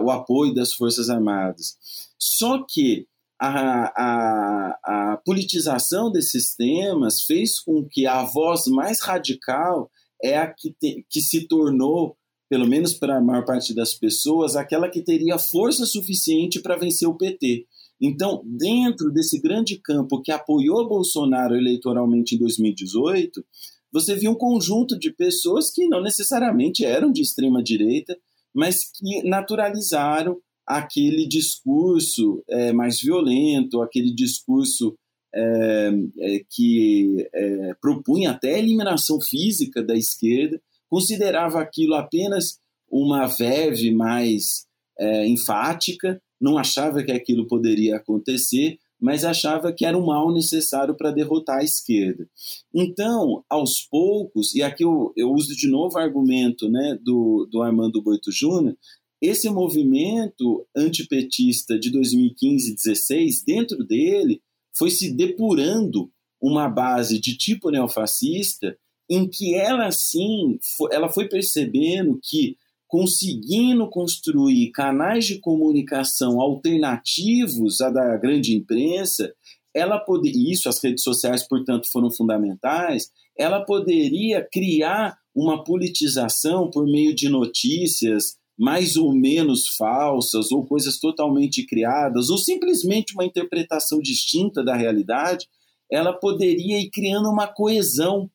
o 0.03 0.11
apoio 0.11 0.53
das 0.53 0.73
Forças 0.73 1.09
Armadas. 1.09 1.77
Só 2.19 2.65
que 2.69 3.07
a, 3.41 3.93
a, 3.97 4.79
a, 4.85 5.17
politização 5.25 6.11
desses 6.11 6.55
temas 6.55 7.23
fez 7.23 7.59
com 7.61 7.85
que 7.89 8.07
a 8.07 8.23
voz 8.25 8.67
mais 8.67 9.01
radical 9.01 9.91
é 10.23 10.39
a 10.39 10.47
que, 10.47 10.73
te, 10.73 11.05
que 11.11 11.21
se 11.21 11.49
tornou 11.49 12.17
pelo 12.53 12.69
menos 12.69 12.93
para 12.93 13.17
a 13.17 13.21
maior 13.23 13.47
parte 13.47 13.75
das 13.75 13.95
pessoas, 13.95 14.57
aquela 14.57 14.91
que 14.91 15.01
teria 15.01 15.39
força 15.39 15.87
suficiente 15.87 16.61
para 16.61 16.77
vencer 16.77 17.09
o 17.09 17.17
PT. 17.17 17.65
Então, 17.99 18.43
dentro 18.45 19.11
desse 19.11 19.41
grande 19.41 19.79
campo 19.79 20.21
que 20.21 20.31
apoiou 20.31 20.87
Bolsonaro 20.87 21.57
eleitoralmente 21.57 22.35
em 22.35 22.39
2018, 22.39 23.43
você 23.91 24.15
viu 24.15 24.33
um 24.33 24.35
conjunto 24.35 24.99
de 24.99 25.11
pessoas 25.11 25.71
que 25.71 25.89
não 25.89 26.03
necessariamente 26.03 26.85
eram 26.85 27.11
de 27.11 27.23
extrema 27.23 27.63
direita, 27.63 28.19
mas 28.55 28.85
que 28.85 29.27
naturalizaram 29.27 30.37
aquele 30.67 31.27
discurso 31.27 32.45
é, 32.51 32.71
mais 32.71 33.01
violento, 33.01 33.81
aquele 33.81 34.15
discurso 34.15 34.95
é, 35.35 35.91
é, 36.19 36.41
que 36.51 37.27
é, 37.35 37.75
propunha 37.81 38.33
até 38.33 38.57
a 38.57 38.59
eliminação 38.59 39.19
física 39.23 39.83
da 39.83 39.97
esquerda, 39.97 40.61
considerava 40.93 41.59
aquilo 41.59 41.95
apenas 41.95 42.59
uma 42.87 43.27
verve 43.27 43.91
mais 43.91 44.67
é, 44.99 45.27
enfática, 45.27 46.21
não 46.39 46.59
achava 46.59 47.03
que 47.03 47.11
aquilo 47.11 47.47
poderia 47.47 47.97
acontecer, 47.97 48.77
mas 49.01 49.25
achava 49.25 49.73
que 49.73 49.87
era 49.87 49.97
um 49.97 50.05
mal 50.05 50.31
necessário 50.31 50.95
para 50.95 51.11
derrotar 51.11 51.61
a 51.61 51.65
esquerda. 51.65 52.29
Então, 52.75 53.43
aos 53.49 53.81
poucos, 53.81 54.55
e 54.55 54.63
aqui 54.63 54.85
eu, 54.85 55.15
eu 55.17 55.33
uso 55.33 55.57
de 55.57 55.67
novo 55.67 55.97
o 55.97 55.99
argumento 55.99 56.69
né, 56.69 56.99
do, 57.03 57.49
do 57.51 57.63
Armando 57.63 58.03
Boito 58.03 58.31
Júnior, 58.31 58.77
esse 59.19 59.49
movimento 59.49 60.67
antipetista 60.77 61.79
de 61.79 61.91
2015 61.91 62.67
e 62.67 62.75
2016, 62.75 63.43
dentro 63.45 63.83
dele, 63.83 64.43
foi 64.77 64.91
se 64.91 65.11
depurando 65.11 66.13
uma 66.39 66.69
base 66.69 67.19
de 67.19 67.35
tipo 67.35 67.71
neofascista 67.71 68.77
em 69.13 69.29
que 69.29 69.55
ela 69.55 69.93
sim, 69.93 70.59
ela 70.91 71.07
foi 71.07 71.29
percebendo 71.29 72.19
que 72.23 72.57
conseguindo 72.89 73.89
construir 73.89 74.71
canais 74.71 75.27
de 75.27 75.39
comunicação 75.39 76.41
alternativos 76.41 77.83
à 77.83 77.91
da 77.91 78.17
grande 78.17 78.55
imprensa, 78.55 79.35
ela 79.75 79.99
poderia, 79.99 80.53
isso 80.53 80.69
as 80.69 80.83
redes 80.83 81.05
sociais, 81.05 81.47
portanto, 81.47 81.91
foram 81.91 82.11
fundamentais, 82.11 83.11
ela 83.37 83.61
poderia 83.61 84.47
criar 84.51 85.17
uma 85.35 85.63
politização 85.63 86.71
por 86.71 86.85
meio 86.87 87.15
de 87.15 87.29
notícias 87.29 88.37
mais 88.59 88.97
ou 88.97 89.15
menos 89.15 89.69
falsas 89.77 90.53
ou 90.53 90.65
coisas 90.65 90.99
totalmente 90.99 91.67
criadas 91.67 92.31
ou 92.31 92.39
simplesmente 92.39 93.15
uma 93.15 93.25
interpretação 93.25 93.99
distinta 94.01 94.63
da 94.63 94.75
realidade, 94.75 95.49
ela 95.91 96.13
poderia 96.15 96.79
ir 96.81 96.91
criando 96.91 97.29
uma 97.31 97.47
coesão 97.47 98.31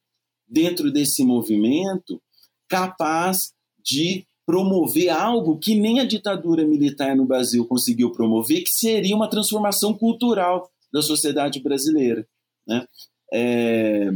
dentro 0.47 0.91
desse 0.91 1.23
movimento 1.23 2.21
capaz 2.69 3.53
de 3.83 4.25
promover 4.45 5.09
algo 5.09 5.57
que 5.57 5.75
nem 5.75 5.99
a 5.99 6.05
ditadura 6.05 6.65
militar 6.65 7.15
no 7.15 7.25
Brasil 7.25 7.65
conseguiu 7.65 8.11
promover, 8.11 8.63
que 8.63 8.69
seria 8.69 9.15
uma 9.15 9.29
transformação 9.29 9.93
cultural 9.93 10.69
da 10.91 11.01
sociedade 11.01 11.61
brasileira. 11.61 12.25
Né? 12.65 12.85
É, 13.33 14.09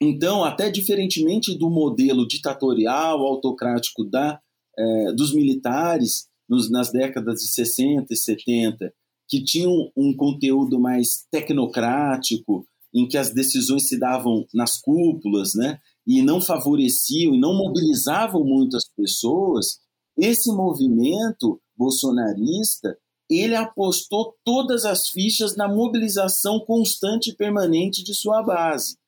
então, 0.00 0.42
até 0.42 0.68
diferentemente 0.68 1.56
do 1.56 1.70
modelo 1.70 2.26
ditatorial, 2.26 3.20
autocrático 3.20 4.04
da, 4.04 4.40
é, 4.76 5.12
dos 5.12 5.32
militares 5.32 6.26
nos, 6.48 6.68
nas 6.68 6.90
décadas 6.90 7.40
de 7.40 7.48
60 7.48 8.12
e 8.12 8.16
70, 8.16 8.92
que 9.28 9.44
tinham 9.44 9.92
um 9.96 10.14
conteúdo 10.14 10.80
mais 10.80 11.24
tecnocrático, 11.30 12.66
em 12.94 13.08
que 13.08 13.16
as 13.16 13.32
decisões 13.32 13.88
se 13.88 13.98
davam 13.98 14.46
nas 14.52 14.80
cúpulas, 14.80 15.54
né? 15.54 15.78
e 16.06 16.22
não 16.22 16.40
favoreciam 16.40 17.34
e 17.34 17.40
não 17.40 17.54
mobilizavam 17.54 18.44
muito 18.44 18.76
as 18.76 18.88
pessoas, 18.88 19.78
esse 20.16 20.50
movimento 20.52 21.60
bolsonarista 21.76 22.96
ele 23.30 23.54
apostou 23.56 24.36
todas 24.44 24.84
as 24.84 25.08
fichas 25.08 25.56
na 25.56 25.66
mobilização 25.66 26.60
constante 26.60 27.30
e 27.30 27.36
permanente 27.36 28.04
de 28.04 28.14
sua 28.14 28.42
base, 28.42 28.98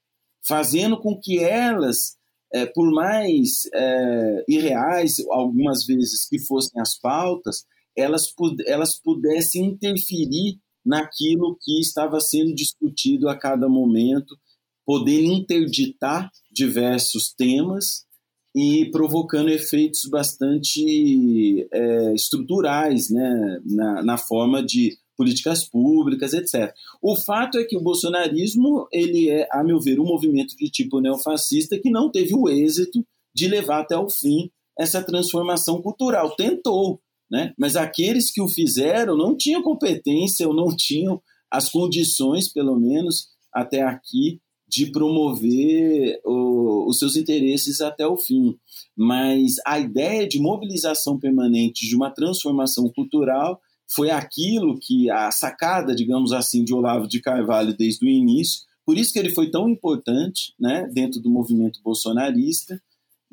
fazendo 0.46 0.98
com 0.98 1.18
que 1.20 1.38
elas, 1.40 2.16
é, 2.52 2.64
por 2.64 2.90
mais 2.90 3.68
é, 3.74 4.44
irreais 4.48 5.16
algumas 5.30 5.84
vezes 5.84 6.26
que 6.26 6.38
fossem 6.38 6.80
as 6.80 6.98
pautas, 6.98 7.64
elas, 7.96 8.32
elas 8.66 8.98
pudessem 8.98 9.66
interferir 9.66 10.58
naquilo 10.84 11.56
que 11.60 11.80
estava 11.80 12.20
sendo 12.20 12.54
discutido 12.54 13.28
a 13.28 13.36
cada 13.36 13.68
momento, 13.68 14.36
podendo 14.84 15.32
interditar 15.32 16.30
diversos 16.50 17.32
temas 17.32 18.04
e 18.54 18.90
provocando 18.90 19.48
efeitos 19.48 20.08
bastante 20.08 21.66
é, 21.72 22.14
estruturais 22.14 23.10
né, 23.10 23.60
na, 23.64 24.02
na 24.02 24.18
forma 24.18 24.62
de 24.62 24.96
políticas 25.16 25.64
públicas, 25.64 26.32
etc. 26.32 26.72
O 27.00 27.16
fato 27.16 27.58
é 27.58 27.64
que 27.64 27.76
o 27.76 27.80
bolsonarismo 27.80 28.86
ele 28.92 29.30
é, 29.30 29.48
a 29.50 29.62
meu 29.64 29.80
ver, 29.80 29.98
um 29.98 30.04
movimento 30.04 30.56
de 30.56 30.70
tipo 30.70 31.00
neofascista 31.00 31.78
que 31.78 31.90
não 31.90 32.10
teve 32.10 32.34
o 32.34 32.48
êxito 32.48 33.04
de 33.34 33.48
levar 33.48 33.80
até 33.80 33.96
o 33.96 34.08
fim 34.08 34.50
essa 34.78 35.02
transformação 35.02 35.80
cultural. 35.80 36.34
Tentou, 36.36 37.00
né? 37.30 37.52
mas 37.58 37.76
aqueles 37.76 38.30
que 38.30 38.40
o 38.40 38.48
fizeram 38.48 39.16
não 39.16 39.36
tinham 39.36 39.62
competência 39.62 40.46
ou 40.46 40.54
não 40.54 40.68
tinham 40.76 41.20
as 41.50 41.70
condições, 41.70 42.52
pelo 42.52 42.78
menos 42.78 43.28
até 43.52 43.82
aqui, 43.82 44.40
de 44.66 44.90
promover 44.90 46.20
o, 46.24 46.88
os 46.88 46.98
seus 46.98 47.16
interesses 47.16 47.80
até 47.80 48.06
o 48.06 48.16
fim. 48.16 48.56
Mas 48.96 49.56
a 49.64 49.78
ideia 49.78 50.26
de 50.26 50.40
mobilização 50.40 51.18
permanente 51.18 51.86
de 51.86 51.94
uma 51.94 52.10
transformação 52.10 52.90
cultural 52.92 53.60
foi 53.94 54.10
aquilo 54.10 54.78
que 54.80 55.08
a 55.10 55.30
sacada, 55.30 55.94
digamos 55.94 56.32
assim, 56.32 56.64
de 56.64 56.74
Olavo 56.74 57.06
de 57.06 57.20
Carvalho 57.20 57.76
desde 57.76 58.04
o 58.04 58.08
início, 58.08 58.62
por 58.84 58.98
isso 58.98 59.12
que 59.12 59.18
ele 59.18 59.30
foi 59.30 59.50
tão 59.50 59.68
importante 59.68 60.52
né, 60.58 60.88
dentro 60.92 61.20
do 61.20 61.30
movimento 61.30 61.80
bolsonarista. 61.82 62.80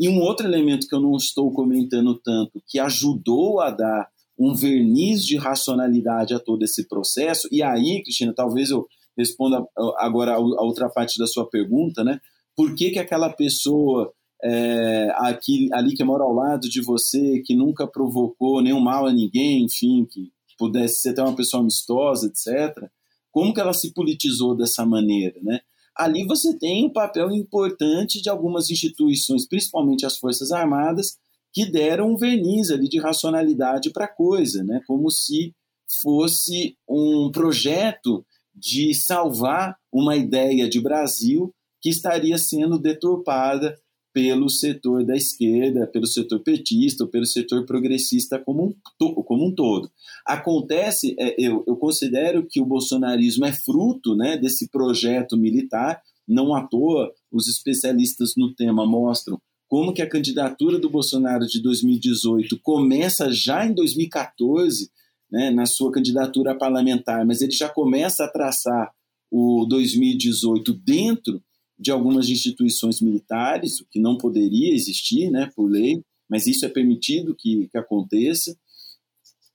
E 0.01 0.09
um 0.09 0.19
outro 0.19 0.47
elemento 0.47 0.87
que 0.87 0.95
eu 0.95 0.99
não 0.99 1.15
estou 1.15 1.53
comentando 1.53 2.15
tanto, 2.15 2.59
que 2.67 2.79
ajudou 2.79 3.61
a 3.61 3.69
dar 3.69 4.09
um 4.35 4.55
verniz 4.55 5.23
de 5.23 5.37
racionalidade 5.37 6.33
a 6.33 6.39
todo 6.39 6.63
esse 6.63 6.87
processo, 6.87 7.47
e 7.51 7.61
aí, 7.61 8.01
Cristina, 8.01 8.33
talvez 8.33 8.71
eu 8.71 8.87
responda 9.15 9.63
agora 9.99 10.33
a 10.33 10.39
outra 10.39 10.89
parte 10.89 11.19
da 11.19 11.27
sua 11.27 11.47
pergunta, 11.47 12.03
né? 12.03 12.19
Por 12.55 12.73
que, 12.73 12.89
que 12.89 12.97
aquela 12.97 13.29
pessoa 13.29 14.11
é, 14.43 15.13
aqui, 15.17 15.69
ali 15.71 15.93
que 15.93 16.03
mora 16.03 16.23
ao 16.23 16.33
lado 16.33 16.67
de 16.67 16.81
você, 16.81 17.39
que 17.45 17.55
nunca 17.55 17.85
provocou 17.85 18.59
nenhum 18.59 18.79
mal 18.79 19.05
a 19.05 19.13
ninguém, 19.13 19.65
enfim, 19.65 20.07
que 20.09 20.31
pudesse 20.57 21.01
ser 21.01 21.09
até 21.09 21.21
uma 21.21 21.35
pessoa 21.35 21.61
amistosa, 21.61 22.25
etc., 22.25 22.89
como 23.29 23.53
que 23.53 23.61
ela 23.61 23.71
se 23.71 23.93
politizou 23.93 24.55
dessa 24.55 24.83
maneira, 24.83 25.39
né? 25.43 25.59
Ali 25.95 26.25
você 26.25 26.57
tem 26.57 26.85
um 26.85 26.89
papel 26.89 27.31
importante 27.31 28.21
de 28.21 28.29
algumas 28.29 28.69
instituições, 28.69 29.47
principalmente 29.47 30.05
as 30.05 30.17
Forças 30.17 30.51
Armadas, 30.51 31.17
que 31.53 31.65
deram 31.65 32.13
um 32.13 32.17
verniz 32.17 32.69
ali 32.69 32.87
de 32.87 32.99
racionalidade 32.99 33.91
para 33.91 34.05
a 34.05 34.13
coisa, 34.13 34.63
né? 34.63 34.81
como 34.87 35.09
se 35.09 35.53
fosse 36.01 36.77
um 36.87 37.29
projeto 37.31 38.25
de 38.55 38.93
salvar 38.93 39.77
uma 39.91 40.15
ideia 40.15 40.69
de 40.69 40.79
Brasil 40.79 41.53
que 41.81 41.89
estaria 41.89 42.37
sendo 42.37 42.79
deturpada 42.79 43.77
pelo 44.13 44.49
setor 44.49 45.05
da 45.05 45.15
esquerda, 45.15 45.87
pelo 45.87 46.05
setor 46.05 46.39
petista 46.41 47.03
ou 47.03 47.09
pelo 47.09 47.25
setor 47.25 47.65
progressista 47.65 48.37
como 48.37 48.75
um, 48.99 49.13
como 49.23 49.47
um 49.47 49.55
todo. 49.55 49.89
Acontece, 50.25 51.15
é, 51.19 51.35
eu, 51.37 51.63
eu 51.67 51.75
considero 51.75 52.45
que 52.47 52.61
o 52.61 52.65
bolsonarismo 52.65 53.45
é 53.45 53.51
fruto 53.51 54.15
né, 54.15 54.37
desse 54.37 54.69
projeto 54.69 55.37
militar, 55.37 56.01
não 56.27 56.55
à 56.55 56.65
toa 56.65 57.11
os 57.31 57.47
especialistas 57.47 58.33
no 58.37 58.53
tema 58.53 58.85
mostram 58.85 59.39
como 59.71 59.93
que 59.93 60.01
a 60.01 60.09
candidatura 60.09 60.77
do 60.77 60.89
Bolsonaro 60.89 61.47
de 61.47 61.61
2018 61.61 62.59
começa 62.61 63.31
já 63.31 63.65
em 63.65 63.73
2014 63.73 64.91
né, 65.31 65.49
na 65.49 65.65
sua 65.65 65.93
candidatura 65.93 66.53
parlamentar, 66.53 67.25
mas 67.25 67.41
ele 67.41 67.53
já 67.53 67.69
começa 67.69 68.25
a 68.25 68.27
traçar 68.27 68.91
o 69.31 69.65
2018 69.65 70.73
dentro 70.73 71.41
de 71.79 71.89
algumas 71.89 72.27
instituições 72.27 72.99
militares, 72.99 73.79
o 73.79 73.87
que 73.89 73.97
não 73.97 74.17
poderia 74.17 74.73
existir 74.73 75.31
né, 75.31 75.49
por 75.55 75.71
lei, 75.71 76.03
mas 76.29 76.47
isso 76.47 76.65
é 76.65 76.69
permitido 76.69 77.33
que, 77.33 77.69
que 77.71 77.77
aconteça. 77.77 78.53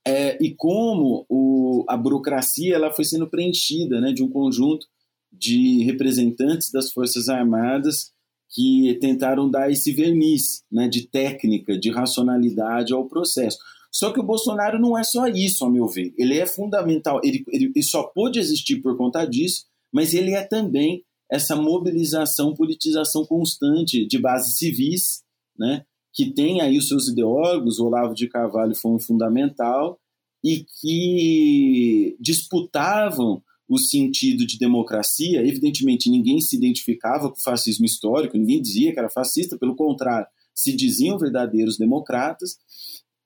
É, 0.07 0.37
e 0.41 0.55
como 0.55 1.25
o, 1.27 1.83
a 1.89 1.97
burocracia 1.97 2.73
ela 2.73 2.93
foi 2.93 3.03
sendo 3.03 3.27
preenchida 3.27 3.99
né, 3.99 4.13
de 4.13 4.23
um 4.23 4.29
conjunto 4.29 4.87
de 5.29 5.83
representantes 5.83 6.71
das 6.71 6.93
Forças 6.93 7.27
Armadas 7.27 8.13
que 8.49 8.97
tentaram 9.01 9.51
dar 9.51 9.69
esse 9.69 9.91
verniz 9.91 10.63
né, 10.71 10.87
de 10.87 11.07
técnica, 11.07 11.77
de 11.77 11.91
racionalidade 11.91 12.93
ao 12.93 13.05
processo. 13.05 13.57
Só 13.91 14.13
que 14.13 14.19
o 14.21 14.23
Bolsonaro 14.23 14.79
não 14.79 14.97
é 14.97 15.03
só 15.03 15.27
isso, 15.27 15.65
ao 15.65 15.71
meu 15.71 15.87
ver. 15.87 16.13
Ele 16.17 16.37
é 16.37 16.45
fundamental, 16.45 17.19
ele, 17.21 17.43
ele, 17.49 17.71
ele 17.75 17.83
só 17.83 18.03
pôde 18.03 18.39
existir 18.39 18.77
por 18.77 18.95
conta 18.95 19.25
disso, 19.25 19.65
mas 19.91 20.13
ele 20.13 20.31
é 20.31 20.41
também 20.41 21.03
essa 21.29 21.53
mobilização, 21.53 22.53
politização 22.53 23.25
constante 23.25 24.07
de 24.07 24.17
bases 24.17 24.57
civis, 24.57 25.21
né, 25.59 25.83
que 26.17 26.31
tem 26.31 26.61
aí 26.61 26.79
os 26.79 26.87
seus 26.87 27.07
ideólogos, 27.07 27.77
o 27.77 27.85
Olavo 27.85 28.15
de 28.15 28.27
Carvalho 28.27 28.73
foi 28.73 28.91
um 28.91 28.99
fundamental, 28.99 29.99
e 30.43 30.65
que 30.81 32.17
disputavam 32.19 33.43
o 33.69 33.77
sentido 33.77 34.43
de 34.43 34.57
democracia. 34.57 35.45
Evidentemente, 35.45 36.09
ninguém 36.09 36.41
se 36.41 36.55
identificava 36.55 37.29
com 37.29 37.37
o 37.37 37.43
fascismo 37.43 37.85
histórico, 37.85 38.35
ninguém 38.35 38.59
dizia 38.59 38.91
que 38.91 38.97
era 38.97 39.11
fascista, 39.11 39.59
pelo 39.59 39.75
contrário, 39.75 40.25
se 40.55 40.75
diziam 40.75 41.19
verdadeiros 41.19 41.77
democratas, 41.77 42.57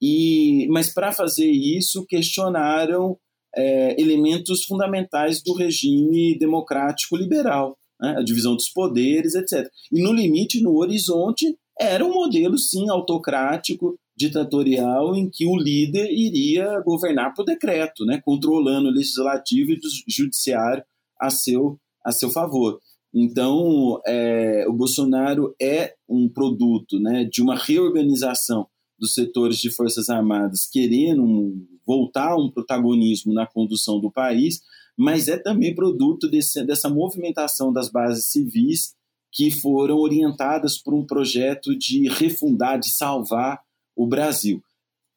e, 0.02 0.68
mas 0.70 0.94
para 0.94 1.14
fazer 1.14 1.50
isso 1.50 2.06
questionaram 2.06 3.18
é, 3.56 4.02
elementos 4.02 4.66
fundamentais 4.66 5.42
do 5.42 5.54
regime 5.54 6.38
democrático 6.38 7.16
liberal, 7.16 7.78
né? 8.02 8.16
a 8.18 8.22
divisão 8.22 8.54
dos 8.54 8.68
poderes, 8.68 9.34
etc. 9.34 9.70
E 9.90 10.02
no 10.02 10.12
limite, 10.12 10.62
no 10.62 10.76
horizonte, 10.76 11.58
era 11.82 12.06
um 12.06 12.14
modelo, 12.14 12.58
sim, 12.60 12.90
autocrático, 12.90 13.98
ditatorial, 14.16 15.16
em 15.16 15.28
que 15.28 15.48
o 15.48 15.58
líder 15.58 16.12
iria 16.12 16.80
governar 16.82 17.34
por 17.34 17.44
decreto, 17.44 18.06
né? 18.06 18.22
controlando 18.24 18.88
o 18.88 18.92
legislativo 18.92 19.72
e 19.72 19.76
o 19.76 19.80
judiciário 20.08 20.84
a 21.20 21.32
seu, 21.32 21.80
a 22.06 22.12
seu 22.12 22.30
favor. 22.30 22.80
Então, 23.14 24.00
é, 24.06 24.66
o 24.68 24.74
Bolsonaro 24.74 25.56
é 25.60 25.96
um 26.08 26.30
produto 26.30 27.00
né, 27.00 27.26
de 27.26 27.42
uma 27.42 27.56
reorganização 27.56 28.68
dos 28.98 29.16
setores 29.16 29.58
de 29.58 29.72
Forças 29.72 30.08
Armadas 30.10 30.70
querendo 30.72 31.56
voltar 31.86 32.30
a 32.30 32.38
um 32.38 32.50
protagonismo 32.50 33.34
na 33.34 33.48
condução 33.48 34.00
do 34.00 34.12
país, 34.12 34.62
mas 34.96 35.28
é 35.28 35.38
também 35.38 35.74
produto 35.74 36.30
desse, 36.30 36.64
dessa 36.64 36.90
movimentação 36.90 37.74
das 37.74 37.90
bases 37.90 38.26
civis 38.26 38.94
que 39.32 39.50
foram 39.50 39.98
orientadas 39.98 40.78
por 40.78 40.94
um 40.94 41.06
projeto 41.06 41.78
de 41.78 42.10
refundar, 42.10 42.80
de 42.80 42.90
salvar 42.90 43.62
o 43.96 44.06
Brasil. 44.06 44.62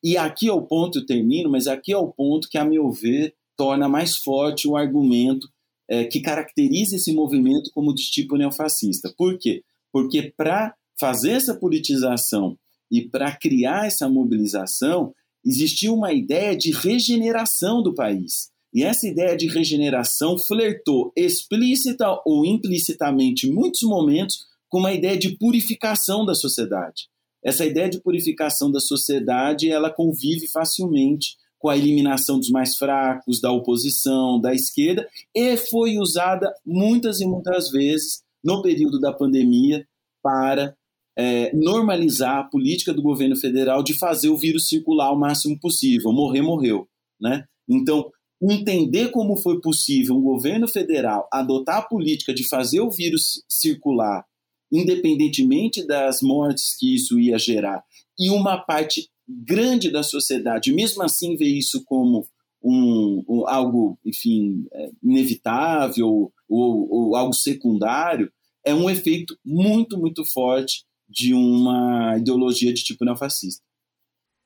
E 0.03 0.16
aqui 0.16 0.48
é 0.48 0.53
o 0.53 0.62
ponto, 0.62 0.98
eu 0.98 1.07
termino, 1.07 1.50
mas 1.50 1.66
aqui 1.66 1.92
é 1.92 1.96
o 1.96 2.12
ponto 2.12 2.48
que, 2.48 2.59
a 2.59 2.64
meu 2.64 2.90
ver, 2.90 3.35
torna 3.57 3.88
mais 3.88 4.16
forte 4.16 4.68
o 4.68 4.77
argumento 4.77 5.48
é, 5.88 6.05
que 6.05 6.20
caracteriza 6.20 6.96
esse 6.96 7.12
movimento 7.12 7.70
como 7.72 7.94
de 7.94 8.11
tipo 8.11 8.37
neofascista. 8.37 9.12
Por 9.16 9.38
quê? 9.38 9.62
Porque 9.92 10.33
para 10.37 10.74
fazer 10.98 11.33
essa 11.33 11.55
politização 11.55 12.57
e 12.90 13.03
para 13.03 13.35
criar 13.35 13.87
essa 13.87 14.09
mobilização, 14.09 15.14
existia 15.44 15.92
uma 15.92 16.12
ideia 16.12 16.57
de 16.57 16.70
regeneração 16.70 17.83
do 17.83 17.94
país. 17.94 18.50
E 18.74 18.82
essa 18.82 19.06
ideia 19.06 19.37
de 19.37 19.46
regeneração 19.46 20.37
flertou 20.37 21.12
explícita 21.16 22.20
ou 22.26 22.44
implicitamente, 22.44 23.46
em 23.46 23.52
muitos 23.52 23.82
momentos, 23.82 24.46
com 24.68 24.80
uma 24.80 24.92
ideia 24.92 25.16
de 25.16 25.38
purificação 25.38 26.26
da 26.26 26.34
sociedade. 26.34 27.08
Essa 27.44 27.64
ideia 27.64 27.88
de 27.88 28.00
purificação 28.00 28.72
da 28.72 28.80
sociedade, 28.80 29.70
ela 29.70 29.90
convive 29.90 30.48
facilmente 30.48 31.37
com 31.58 31.68
a 31.68 31.76
eliminação 31.76 32.38
dos 32.38 32.50
mais 32.50 32.76
fracos, 32.76 33.40
da 33.40 33.52
oposição, 33.52 34.40
da 34.40 34.52
esquerda, 34.52 35.08
e 35.34 35.56
foi 35.56 35.96
usada 35.96 36.52
muitas 36.66 37.20
e 37.20 37.26
muitas 37.26 37.70
vezes 37.70 38.22
no 38.42 38.60
período 38.60 38.98
da 38.98 39.12
pandemia 39.12 39.87
para 40.22 40.76
é, 41.16 41.54
normalizar 41.54 42.38
a 42.38 42.44
política 42.44 42.92
do 42.92 43.00
governo 43.00 43.37
federal 43.37 43.82
de 43.82 43.94
fazer 43.94 44.28
o 44.28 44.37
vírus 44.37 44.68
circular 44.68 45.12
o 45.12 45.18
máximo 45.18 45.58
possível. 45.58 46.12
Morrer, 46.12 46.42
morreu. 46.42 46.88
Né? 47.20 47.44
Então, 47.68 48.10
entender 48.50 49.11
como 49.11 49.37
foi 49.37 49.61
possível 49.61 50.16
um 50.16 50.22
governo 50.22 50.68
federal 50.68 51.28
adotar 51.33 51.78
a 51.78 51.83
política 51.83 52.35
de 52.35 52.46
fazer 52.46 52.80
o 52.80 52.90
vírus 52.90 53.44
circular, 53.48 54.24
independentemente 54.72 55.87
das 55.87 56.20
mortes 56.20 56.76
que 56.76 56.94
isso 56.94 57.18
ia 57.18 57.38
gerar, 57.38 57.83
e 58.18 58.30
uma 58.30 58.59
parte 58.59 59.09
grande 59.28 59.90
da 59.90 60.02
sociedade, 60.02 60.72
mesmo 60.72 61.02
assim, 61.02 61.37
ver 61.37 61.46
isso 61.46 61.85
como 61.85 62.26
um, 62.62 63.24
um 63.28 63.48
algo, 63.48 63.98
enfim, 64.04 64.66
é, 64.72 64.90
inevitável 65.02 66.33
ou, 66.48 66.88
ou 66.90 67.16
algo 67.16 67.33
secundário, 67.33 68.33
é 68.64 68.74
um 68.74 68.88
efeito 68.88 69.38
muito, 69.44 69.98
muito 69.98 70.24
forte 70.33 70.85
de 71.09 71.35
uma 71.35 72.16
ideologia 72.18 72.72
de 72.72 72.83
tipo 72.83 73.04
neofascista. 73.04 73.62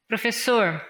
Professor, 0.08 0.82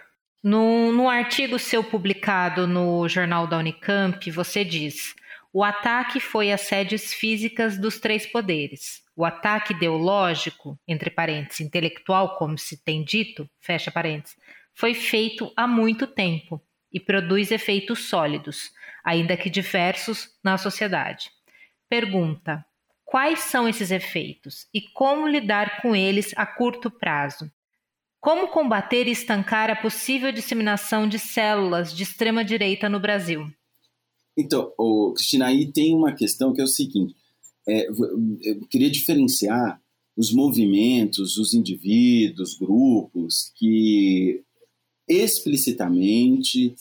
no, 0.43 0.93
no 0.93 1.09
artigo 1.09 1.59
seu 1.59 1.83
publicado 1.83 2.67
no 2.67 3.09
Jornal 3.09 3.47
da 3.47 3.59
Unicamp, 3.59 4.31
você 4.31 4.65
diz: 4.65 5.15
o 5.53 5.65
ataque 5.65 6.21
foi 6.21 6.53
às 6.53 6.61
sedes 6.63 7.13
físicas 7.13 7.79
dos 7.79 7.99
três 7.99 8.27
poderes. 8.27 9.03
O 9.17 9.25
ataque 9.25 9.73
ideológico, 9.73 10.79
entre 10.87 11.11
parênteses, 11.11 11.61
intelectual, 11.61 12.37
como 12.37 12.57
se 12.57 12.85
tem 12.85 13.03
dito, 13.03 13.49
fecha 13.61 13.91
parênteses, 13.91 14.37
foi 14.75 14.95
feito 14.95 15.53
há 15.57 15.67
muito 15.67 16.07
tempo 16.07 16.63
e 16.93 17.01
produz 17.01 17.51
efeitos 17.51 18.09
sólidos, 18.09 18.71
ainda 19.05 19.37
que 19.37 19.51
diversos, 19.51 20.29
na 20.45 20.57
sociedade. 20.57 21.31
Pergunta: 21.89 22.65
quais 23.05 23.41
são 23.41 23.69
esses 23.69 23.91
efeitos 23.91 24.69
e 24.73 24.83
como 24.93 25.27
lidar 25.27 25.83
com 25.83 25.97
eles 25.97 26.33
a 26.37 26.47
curto 26.47 26.91
prazo? 26.91 27.51
Como 28.21 28.49
combater 28.49 29.07
e 29.07 29.13
estancar 29.13 29.71
a 29.71 29.77
possível 29.77 30.33
disseminação 30.33 31.09
de 31.09 31.19
células 31.19 31.95
de 31.95 32.03
extrema-direita 32.03 32.89
no 32.89 32.99
Brasil? 32.99 33.47
Então, 34.37 34.73
Cristina, 35.15 35.47
aí 35.47 35.71
tem 35.71 35.95
uma 35.95 36.13
questão 36.13 36.53
que 36.53 36.61
é 36.61 36.65
o 36.65 36.69
seguinte: 36.69 37.15
é, 37.69 37.89
eu 37.89 38.67
queria 38.69 38.91
diferenciar 38.91 39.81
os 40.17 40.33
movimentos, 40.33 41.37
os 41.37 41.55
indivíduos, 41.55 42.57
grupos 42.59 43.53
que 43.55 44.43
explicitamente, 45.09 46.75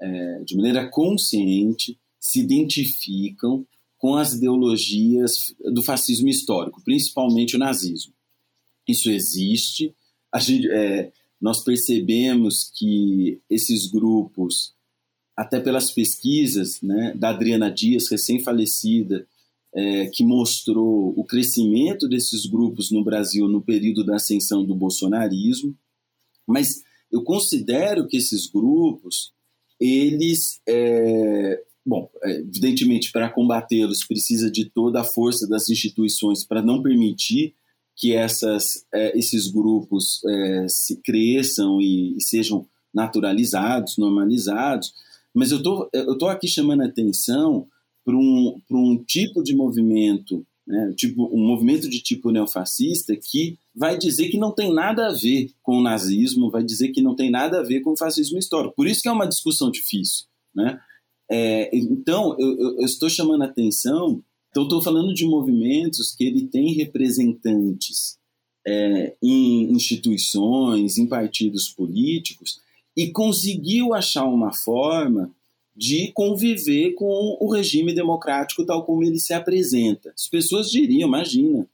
é, 0.00 0.42
de 0.44 0.56
maneira 0.56 0.88
consciente, 0.88 1.98
se 2.18 2.40
identificam 2.40 3.66
com 3.98 4.16
as 4.16 4.32
ideologias 4.32 5.54
do 5.72 5.82
fascismo 5.82 6.28
histórico, 6.28 6.82
principalmente 6.82 7.56
o 7.56 7.58
nazismo. 7.58 8.12
Isso 8.86 9.10
existe, 9.10 9.94
gente, 10.36 10.68
é, 10.70 11.10
nós 11.40 11.62
percebemos 11.62 12.70
que 12.74 13.40
esses 13.48 13.86
grupos, 13.86 14.74
até 15.36 15.60
pelas 15.60 15.90
pesquisas 15.90 16.82
né, 16.82 17.14
da 17.14 17.30
Adriana 17.30 17.70
Dias, 17.70 18.08
recém-falecida, 18.10 19.26
é, 19.72 20.06
que 20.06 20.24
mostrou 20.24 21.12
o 21.16 21.24
crescimento 21.24 22.08
desses 22.08 22.46
grupos 22.46 22.90
no 22.90 23.04
Brasil 23.04 23.46
no 23.48 23.60
período 23.60 24.04
da 24.04 24.16
ascensão 24.16 24.64
do 24.64 24.74
bolsonarismo, 24.74 25.76
mas 26.46 26.82
eu 27.12 27.22
considero 27.22 28.06
que 28.06 28.16
esses 28.16 28.46
grupos, 28.46 29.32
eles, 29.78 30.60
é, 30.66 31.62
bom, 31.84 32.10
é, 32.22 32.38
evidentemente, 32.40 33.12
para 33.12 33.30
combatê-los 33.30 34.04
precisa 34.04 34.50
de 34.50 34.66
toda 34.66 35.00
a 35.00 35.04
força 35.04 35.46
das 35.46 35.68
instituições 35.68 36.44
para 36.44 36.62
não 36.62 36.82
permitir 36.82 37.54
que 37.98 38.14
essas, 38.14 38.86
é, 38.94 39.18
esses 39.18 39.48
grupos 39.48 40.24
é, 40.24 40.68
se 40.68 41.02
cresçam 41.02 41.80
e, 41.80 42.16
e, 42.16 42.22
sejam 42.22 42.64
naturalizados, 42.94 43.98
normalizados. 43.98 44.94
Mas 45.34 45.50
eu 45.50 45.60
tô, 45.60 45.90
tô 46.18 46.28
aqui 46.28 46.46
chamando 46.46 46.82
a 46.82 46.86
atenção 46.86 47.66
para 48.04 48.16
um, 48.16 48.60
um 48.70 49.04
tipo 49.04 49.42
de 49.42 49.54
movimento, 49.54 50.46
né, 50.66 50.94
tipo, 50.96 51.24
um 51.34 51.44
movimento 51.44 51.88
de 51.90 52.00
tipo 52.00 52.30
neofascista 52.30 53.16
que 53.16 53.58
vai 53.74 53.98
dizer 53.98 54.28
que 54.28 54.38
não 54.38 54.52
tem 54.52 54.72
nada 54.72 55.08
a 55.08 55.12
ver 55.12 55.50
com 55.62 55.78
o 55.78 55.82
nazismo, 55.82 56.50
vai 56.50 56.62
dizer 56.62 56.88
que 56.88 57.02
não 57.02 57.16
tem 57.16 57.30
nada 57.30 57.60
a 57.60 57.62
ver 57.62 57.80
com 57.80 57.90
o 57.90 57.96
fascismo 57.96 58.38
histórico. 58.38 58.76
Por 58.76 58.86
isso 58.86 59.02
que 59.02 59.08
é 59.08 59.12
uma 59.12 59.26
discussão 59.26 59.70
difícil. 59.70 60.26
Né? 60.54 60.80
É, 61.30 61.76
então, 61.76 62.36
eu, 62.38 62.78
eu 62.78 62.84
estou 62.84 63.10
chamando 63.10 63.42
a 63.42 63.46
atenção 63.46 64.22
então, 64.50 64.64
estou 64.64 64.82
falando 64.82 65.12
de 65.12 65.26
movimentos 65.26 66.14
que 66.14 66.24
ele 66.24 66.46
tem 66.46 66.72
representantes 66.72 68.18
é, 68.66 69.14
em 69.22 69.70
instituições, 69.72 70.98
em 70.98 71.06
partidos 71.06 71.68
políticos, 71.68 72.60
e 72.96 73.10
conseguiu 73.10 73.94
achar 73.94 74.24
uma 74.24 74.52
forma 74.52 75.30
de 75.76 76.10
conviver 76.12 76.94
com 76.94 77.36
o 77.40 77.52
regime 77.52 77.94
democrático 77.94 78.66
tal 78.66 78.84
como 78.84 79.04
ele 79.04 79.20
se 79.20 79.32
apresenta. 79.32 80.12
As 80.12 80.26
pessoas 80.26 80.70
diriam, 80.70 81.06
imagina, 81.06 81.68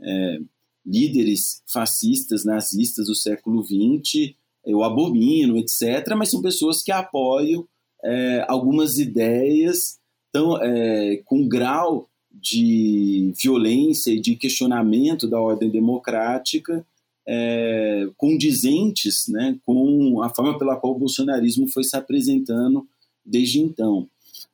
é, 0.00 0.38
líderes 0.86 1.62
fascistas, 1.66 2.44
nazistas 2.44 3.06
do 3.06 3.14
século 3.14 3.62
XX, 3.62 4.34
eu 4.64 4.82
abomino, 4.82 5.58
etc., 5.58 6.14
mas 6.16 6.30
são 6.30 6.40
pessoas 6.40 6.82
que 6.82 6.90
apoiam 6.90 7.66
é, 8.02 8.46
algumas 8.48 8.98
ideias 8.98 9.98
tão, 10.32 10.56
é, 10.62 11.20
com 11.26 11.46
grau 11.46 12.09
de 12.40 13.32
violência 13.40 14.10
e 14.10 14.20
de 14.20 14.36
questionamento 14.36 15.28
da 15.28 15.40
ordem 15.40 15.70
democrática 15.70 16.84
é, 17.26 18.08
condizentes 18.16 19.28
né, 19.28 19.58
com 19.64 20.22
a 20.22 20.30
forma 20.30 20.58
pela 20.58 20.76
qual 20.76 20.94
o 20.94 20.98
bolsonarismo 20.98 21.68
foi 21.68 21.84
se 21.84 21.96
apresentando 21.96 22.86
desde 23.24 23.60
então. 23.60 24.08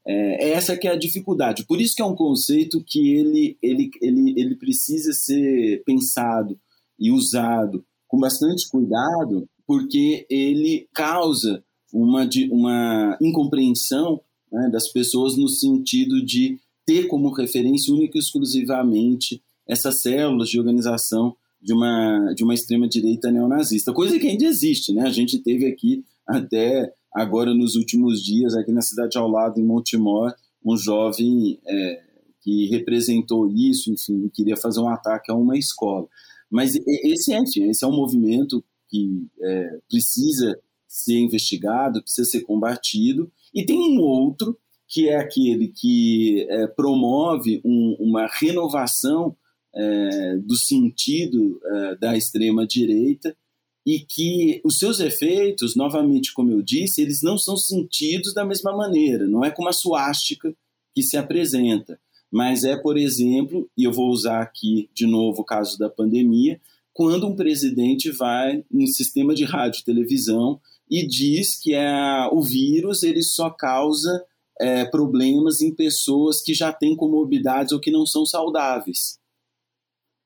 É, 0.06 0.50
essa 0.50 0.76
que 0.76 0.86
é 0.86 0.92
a 0.92 0.98
dificuldade. 0.98 1.64
Por 1.64 1.80
isso 1.80 1.96
que 1.96 2.02
é 2.02 2.04
um 2.04 2.14
conceito 2.14 2.82
que 2.84 3.14
ele, 3.14 3.56
ele, 3.62 3.90
ele, 4.00 4.34
ele 4.36 4.54
precisa 4.56 5.12
ser 5.12 5.82
pensado 5.84 6.58
e 6.98 7.10
usado 7.10 7.84
com 8.06 8.18
bastante 8.18 8.68
cuidado, 8.68 9.48
porque 9.66 10.26
ele 10.30 10.88
causa 10.92 11.64
uma, 11.92 12.28
uma 12.50 13.18
incompreensão 13.20 14.20
né, 14.52 14.68
das 14.70 14.88
pessoas 14.88 15.36
no 15.36 15.48
sentido 15.48 16.24
de 16.24 16.58
ter 16.86 17.08
como 17.08 17.32
referência 17.32 17.92
única 17.92 18.16
e 18.16 18.20
exclusivamente 18.20 19.42
essas 19.66 20.00
células 20.00 20.48
de 20.48 20.58
organização 20.58 21.36
de 21.60 21.72
uma, 21.72 22.32
de 22.34 22.44
uma 22.44 22.54
extrema-direita 22.54 23.30
neonazista, 23.30 23.92
coisa 23.92 24.18
que 24.18 24.28
ainda 24.28 24.44
existe. 24.44 24.92
Né? 24.92 25.02
A 25.02 25.10
gente 25.10 25.38
teve 25.40 25.66
aqui 25.66 26.04
até 26.26 26.92
agora 27.12 27.52
nos 27.52 27.74
últimos 27.74 28.22
dias, 28.22 28.54
aqui 28.54 28.70
na 28.70 28.82
cidade 28.82 29.18
ao 29.18 29.28
lado, 29.28 29.58
em 29.58 29.64
Montemor, 29.64 30.32
um 30.64 30.76
jovem 30.76 31.58
é, 31.66 32.02
que 32.40 32.66
representou 32.66 33.48
isso, 33.48 33.90
enfim, 33.90 34.30
queria 34.32 34.56
fazer 34.56 34.80
um 34.80 34.88
ataque 34.88 35.32
a 35.32 35.34
uma 35.34 35.58
escola. 35.58 36.06
Mas 36.48 36.76
esse, 36.76 37.34
enfim, 37.34 37.68
esse 37.68 37.84
é 37.84 37.88
um 37.88 37.96
movimento 37.96 38.64
que 38.88 39.26
é, 39.40 39.78
precisa 39.88 40.56
ser 40.86 41.18
investigado, 41.18 42.02
precisa 42.02 42.28
ser 42.28 42.42
combatido, 42.42 43.30
e 43.52 43.64
tem 43.64 43.76
um 43.76 44.00
outro 44.00 44.56
que 44.88 45.08
é 45.08 45.16
aquele 45.16 45.68
que 45.68 46.46
é, 46.48 46.66
promove 46.66 47.60
um, 47.64 47.96
uma 47.98 48.26
renovação 48.26 49.36
é, 49.74 50.36
do 50.38 50.56
sentido 50.56 51.60
é, 51.64 51.96
da 51.96 52.16
extrema-direita 52.16 53.36
e 53.84 54.00
que 54.00 54.60
os 54.64 54.78
seus 54.78 54.98
efeitos, 54.98 55.76
novamente, 55.76 56.32
como 56.32 56.50
eu 56.50 56.62
disse, 56.62 57.02
eles 57.02 57.22
não 57.22 57.38
são 57.38 57.56
sentidos 57.56 58.34
da 58.34 58.44
mesma 58.44 58.76
maneira, 58.76 59.26
não 59.26 59.44
é 59.44 59.50
como 59.50 59.68
a 59.68 59.72
suástica 59.72 60.54
que 60.94 61.02
se 61.02 61.16
apresenta, 61.16 62.00
mas 62.30 62.64
é, 62.64 62.76
por 62.76 62.96
exemplo, 62.96 63.70
e 63.76 63.84
eu 63.84 63.92
vou 63.92 64.08
usar 64.08 64.40
aqui 64.40 64.88
de 64.92 65.06
novo 65.06 65.42
o 65.42 65.44
caso 65.44 65.78
da 65.78 65.88
pandemia, 65.88 66.60
quando 66.92 67.26
um 67.26 67.36
presidente 67.36 68.10
vai 68.10 68.64
em 68.72 68.86
sistema 68.86 69.34
de 69.34 69.44
rádio 69.44 69.80
e 69.80 69.84
televisão 69.84 70.58
e 70.90 71.06
diz 71.06 71.60
que 71.60 71.74
é, 71.74 72.28
o 72.32 72.40
vírus 72.42 73.02
ele 73.02 73.22
só 73.22 73.50
causa 73.50 74.24
é, 74.60 74.84
problemas 74.84 75.60
em 75.60 75.74
pessoas 75.74 76.42
que 76.42 76.54
já 76.54 76.72
têm 76.72 76.96
comorbidades 76.96 77.72
ou 77.72 77.80
que 77.80 77.90
não 77.90 78.06
são 78.06 78.24
saudáveis. 78.24 79.18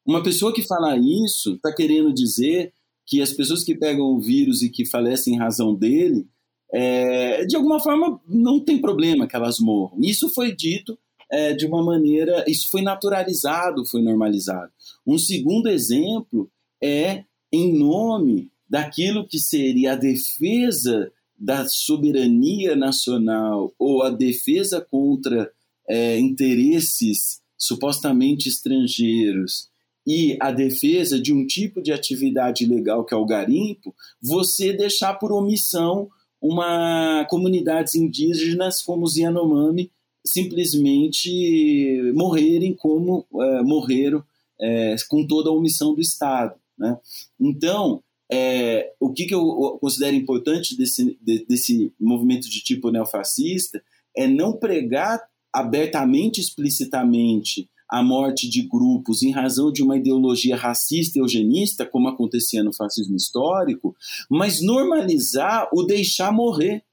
Uma 0.06 0.22
pessoa 0.22 0.52
que 0.52 0.62
fala 0.62 0.96
isso 0.96 1.54
está 1.54 1.72
querendo 1.74 2.12
dizer 2.12 2.72
que 3.06 3.20
as 3.20 3.32
pessoas 3.32 3.64
que 3.64 3.74
pegam 3.74 4.06
o 4.06 4.20
vírus 4.20 4.62
e 4.62 4.70
que 4.70 4.86
falecem 4.86 5.34
em 5.34 5.38
razão 5.38 5.74
dele, 5.74 6.28
é, 6.72 7.44
de 7.44 7.56
alguma 7.56 7.80
forma 7.80 8.20
não 8.26 8.60
tem 8.60 8.80
problema 8.80 9.26
que 9.26 9.34
elas 9.34 9.58
morram. 9.58 9.98
Isso 10.00 10.30
foi 10.30 10.54
dito 10.54 10.98
é, 11.30 11.52
de 11.52 11.66
uma 11.66 11.82
maneira, 11.82 12.44
isso 12.46 12.70
foi 12.70 12.82
naturalizado, 12.82 13.84
foi 13.84 14.02
normalizado. 14.02 14.72
Um 15.06 15.18
segundo 15.18 15.68
exemplo 15.68 16.50
é 16.82 17.24
em 17.52 17.76
nome 17.76 18.50
daquilo 18.68 19.26
que 19.26 19.38
seria 19.38 19.92
a 19.92 19.96
defesa 19.96 21.12
da 21.40 21.66
soberania 21.66 22.76
nacional 22.76 23.72
ou 23.78 24.02
a 24.02 24.10
defesa 24.10 24.78
contra 24.78 25.50
é, 25.88 26.18
interesses 26.18 27.40
supostamente 27.56 28.48
estrangeiros 28.48 29.70
e 30.06 30.36
a 30.40 30.50
defesa 30.50 31.20
de 31.20 31.32
um 31.32 31.46
tipo 31.46 31.82
de 31.82 31.92
atividade 31.92 32.66
legal 32.66 33.04
que 33.04 33.14
é 33.14 33.16
o 33.16 33.24
garimpo, 33.24 33.94
você 34.22 34.72
deixar 34.72 35.14
por 35.14 35.32
omissão 35.32 36.10
uma 36.40 37.26
comunidades 37.28 37.94
indígenas 37.94 38.82
como 38.82 39.04
os 39.04 39.16
Yanomami 39.16 39.90
simplesmente 40.24 42.12
morrerem 42.14 42.74
como 42.74 43.26
é, 43.34 43.62
morreram 43.62 44.22
é, 44.60 44.96
com 45.08 45.26
toda 45.26 45.48
a 45.48 45.52
omissão 45.52 45.94
do 45.94 46.00
Estado. 46.00 46.54
Né? 46.78 46.98
Então, 47.38 48.02
é, 48.32 48.92
o 49.00 49.12
que, 49.12 49.26
que, 49.26 49.34
eu 49.34 49.78
considero 49.80 50.16
importante 50.16 50.76
desse, 50.76 51.18
de, 51.20 51.44
desse 51.46 51.92
movimento 51.98 52.48
de 52.48 52.62
tipo 52.62 52.90
neofascista 52.90 53.82
é 54.16 54.26
não 54.26 54.52
pregar 54.52 55.20
abertamente, 55.52 56.40
explicitamente, 56.40 57.68
a 57.88 58.04
morte 58.04 58.48
de 58.48 58.62
grupos 58.62 59.20
em 59.22 59.32
razão 59.32 59.72
de 59.72 59.82
uma 59.82 59.96
ideologia 59.96 60.56
racista 60.56 61.18
e 61.18 61.22
eugenista, 61.22 61.84
como 61.84 62.06
acontecia 62.06 62.62
no 62.62 62.72
fascismo 62.72 63.16
histórico, 63.16 63.96
mas 64.30 64.62
normalizar 64.62 65.68
o 65.72 65.82
deixar 65.82 66.32
morrer 66.32 66.84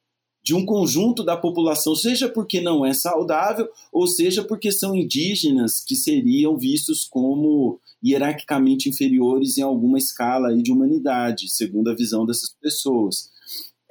de 0.48 0.56
um 0.56 0.66
conjunto 0.66 1.26
da 1.26 1.36
população, 1.36 1.94
seja 1.94 2.30
porque 2.30 2.62
não 2.62 2.86
é 2.86 2.94
saudável, 2.94 3.68
ou 3.92 4.08
seja 4.08 4.42
porque 4.42 4.72
são 4.72 4.96
indígenas 4.96 5.84
que 5.86 5.94
seriam 5.94 6.56
vistos 6.56 7.04
como 7.04 7.82
hierarquicamente 8.02 8.88
inferiores 8.88 9.58
em 9.58 9.62
alguma 9.62 9.98
escala 9.98 10.56
de 10.56 10.72
humanidade, 10.72 11.50
segundo 11.50 11.90
a 11.90 11.94
visão 11.94 12.26
dessas 12.26 12.56
pessoas. 12.62 13.30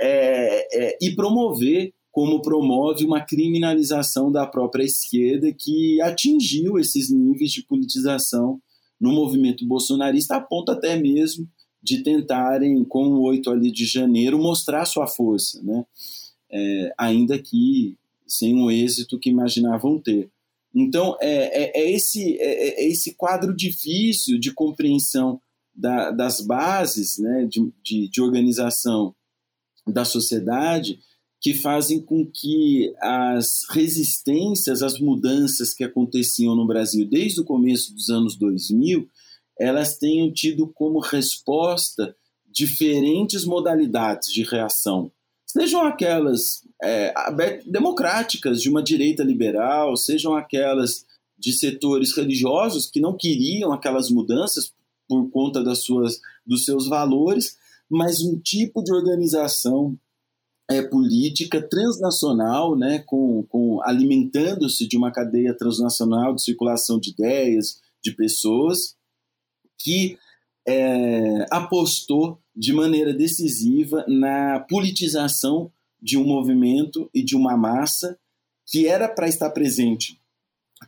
É, 0.00 0.92
é, 0.92 0.98
e 0.98 1.14
promover 1.14 1.92
como 2.10 2.40
promove 2.40 3.04
uma 3.04 3.20
criminalização 3.20 4.32
da 4.32 4.46
própria 4.46 4.84
esquerda 4.84 5.52
que 5.52 6.00
atingiu 6.00 6.78
esses 6.78 7.10
níveis 7.10 7.52
de 7.52 7.66
politização 7.66 8.58
no 8.98 9.12
movimento 9.12 9.66
bolsonarista, 9.66 10.36
a 10.36 10.40
ponto 10.40 10.72
até 10.72 10.96
mesmo 10.96 11.46
de 11.82 12.02
tentarem, 12.02 12.82
com 12.82 13.08
o 13.08 13.22
8 13.24 13.50
ali 13.50 13.70
de 13.70 13.84
janeiro, 13.84 14.38
mostrar 14.38 14.86
sua 14.86 15.06
força, 15.06 15.62
né? 15.62 15.84
É, 16.50 16.94
ainda 16.96 17.38
que 17.38 17.96
sem 18.26 18.60
o 18.60 18.70
êxito 18.70 19.18
que 19.18 19.30
imaginavam 19.30 20.00
ter. 20.00 20.30
Então, 20.74 21.16
é, 21.20 21.62
é, 21.62 21.80
é 21.80 21.90
esse, 21.92 22.36
é, 22.38 22.84
é, 22.84 22.88
esse 22.88 23.14
quadro 23.14 23.54
difícil 23.54 24.38
de 24.38 24.52
compreensão 24.52 25.40
da, 25.74 26.10
das 26.10 26.40
bases 26.40 27.18
né, 27.18 27.46
de, 27.48 27.72
de, 27.82 28.08
de 28.08 28.20
organização 28.20 29.14
da 29.86 30.04
sociedade 30.04 30.98
que 31.40 31.54
fazem 31.54 32.00
com 32.00 32.26
que 32.26 32.92
as 33.00 33.62
resistências 33.70 34.82
às 34.82 34.98
mudanças 34.98 35.72
que 35.72 35.84
aconteciam 35.84 36.56
no 36.56 36.66
Brasil 36.66 37.06
desde 37.08 37.40
o 37.40 37.44
começo 37.44 37.94
dos 37.94 38.10
anos 38.10 38.36
2000, 38.36 39.08
elas 39.58 39.96
tenham 39.96 40.32
tido 40.32 40.66
como 40.66 40.98
resposta 40.98 42.16
diferentes 42.50 43.44
modalidades 43.44 44.32
de 44.32 44.42
reação. 44.42 45.10
Sejam 45.56 45.86
aquelas 45.86 46.62
é, 46.82 47.14
democráticas 47.64 48.60
de 48.60 48.68
uma 48.68 48.82
direita 48.82 49.22
liberal, 49.22 49.96
sejam 49.96 50.34
aquelas 50.34 51.06
de 51.38 51.50
setores 51.50 52.14
religiosos 52.14 52.90
que 52.90 53.00
não 53.00 53.16
queriam 53.16 53.72
aquelas 53.72 54.10
mudanças 54.10 54.74
por 55.08 55.30
conta 55.30 55.64
das 55.64 55.78
suas, 55.78 56.20
dos 56.46 56.66
seus 56.66 56.86
valores, 56.86 57.56
mas 57.88 58.20
um 58.20 58.38
tipo 58.38 58.84
de 58.84 58.92
organização 58.92 59.98
é, 60.68 60.82
política 60.82 61.66
transnacional, 61.66 62.76
né, 62.76 62.98
com, 63.06 63.42
com 63.44 63.80
alimentando-se 63.82 64.86
de 64.86 64.98
uma 64.98 65.10
cadeia 65.10 65.54
transnacional 65.54 66.34
de 66.34 66.42
circulação 66.42 67.00
de 67.00 67.12
ideias, 67.12 67.80
de 68.04 68.12
pessoas, 68.12 68.94
que 69.78 70.18
é, 70.66 71.46
apostou 71.50 72.40
de 72.54 72.72
maneira 72.72 73.12
decisiva 73.12 74.04
na 74.08 74.60
politização 74.60 75.70
de 76.00 76.18
um 76.18 76.24
movimento 76.24 77.08
e 77.14 77.22
de 77.22 77.36
uma 77.36 77.56
massa 77.56 78.18
que 78.66 78.86
era 78.86 79.08
para 79.08 79.28
estar 79.28 79.50
presente 79.50 80.20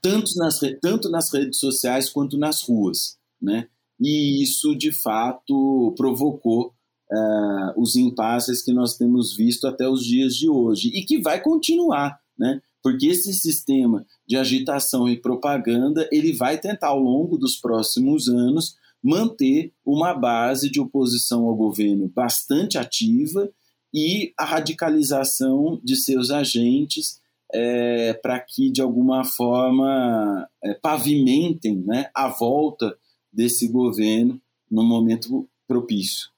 tanto 0.03 0.35
nas, 0.37 0.61
tanto 0.81 1.09
nas 1.11 1.33
redes 1.33 1.59
sociais 1.59 2.09
quanto 2.09 2.37
nas 2.37 2.62
ruas. 2.62 3.16
Né? 3.41 3.68
E 4.01 4.43
isso, 4.43 4.74
de 4.74 4.93
fato, 4.93 5.95
provocou 5.97 6.72
uh, 7.11 7.81
os 7.81 7.97
impasses 7.97 8.62
que 8.62 8.72
nós 8.72 8.97
temos 8.97 9.35
visto 9.35 9.66
até 9.66 9.89
os 9.89 10.05
dias 10.05 10.37
de 10.37 10.49
hoje 10.49 10.89
e 10.89 11.05
que 11.05 11.20
vai 11.20 11.41
continuar, 11.41 12.20
né? 12.39 12.61
Porque 12.81 13.09
esse 13.09 13.35
sistema 13.35 14.07
de 14.26 14.37
agitação 14.37 15.09
e 15.09 15.20
propaganda 15.20 16.09
ele 16.12 16.33
vai 16.33 16.59
tentar 16.59 16.89
ao 16.89 17.01
longo 17.01 17.37
dos 17.37 17.57
próximos 17.57 18.29
anos 18.29 18.76
manter 19.03 19.72
uma 19.84 20.12
base 20.14 20.70
de 20.70 20.80
oposição 20.80 21.44
ao 21.44 21.55
governo 21.55 22.11
bastante 22.14 22.78
ativa 22.78 23.51
e 23.94 24.32
a 24.38 24.44
radicalização 24.44 25.80
de 25.82 25.96
seus 25.96 26.30
agentes 26.30 27.20
é, 27.53 28.12
para 28.14 28.38
que 28.40 28.70
de 28.70 28.82
alguma 28.82 29.24
forma 29.24 30.49
é, 30.62 30.74
pavimentem 30.74 31.82
né, 31.86 32.11
a 32.14 32.28
volta 32.28 32.96
desse 33.32 33.68
governo 33.68 34.40
no 34.70 34.82
momento 34.82 35.49
propício. 35.66 36.28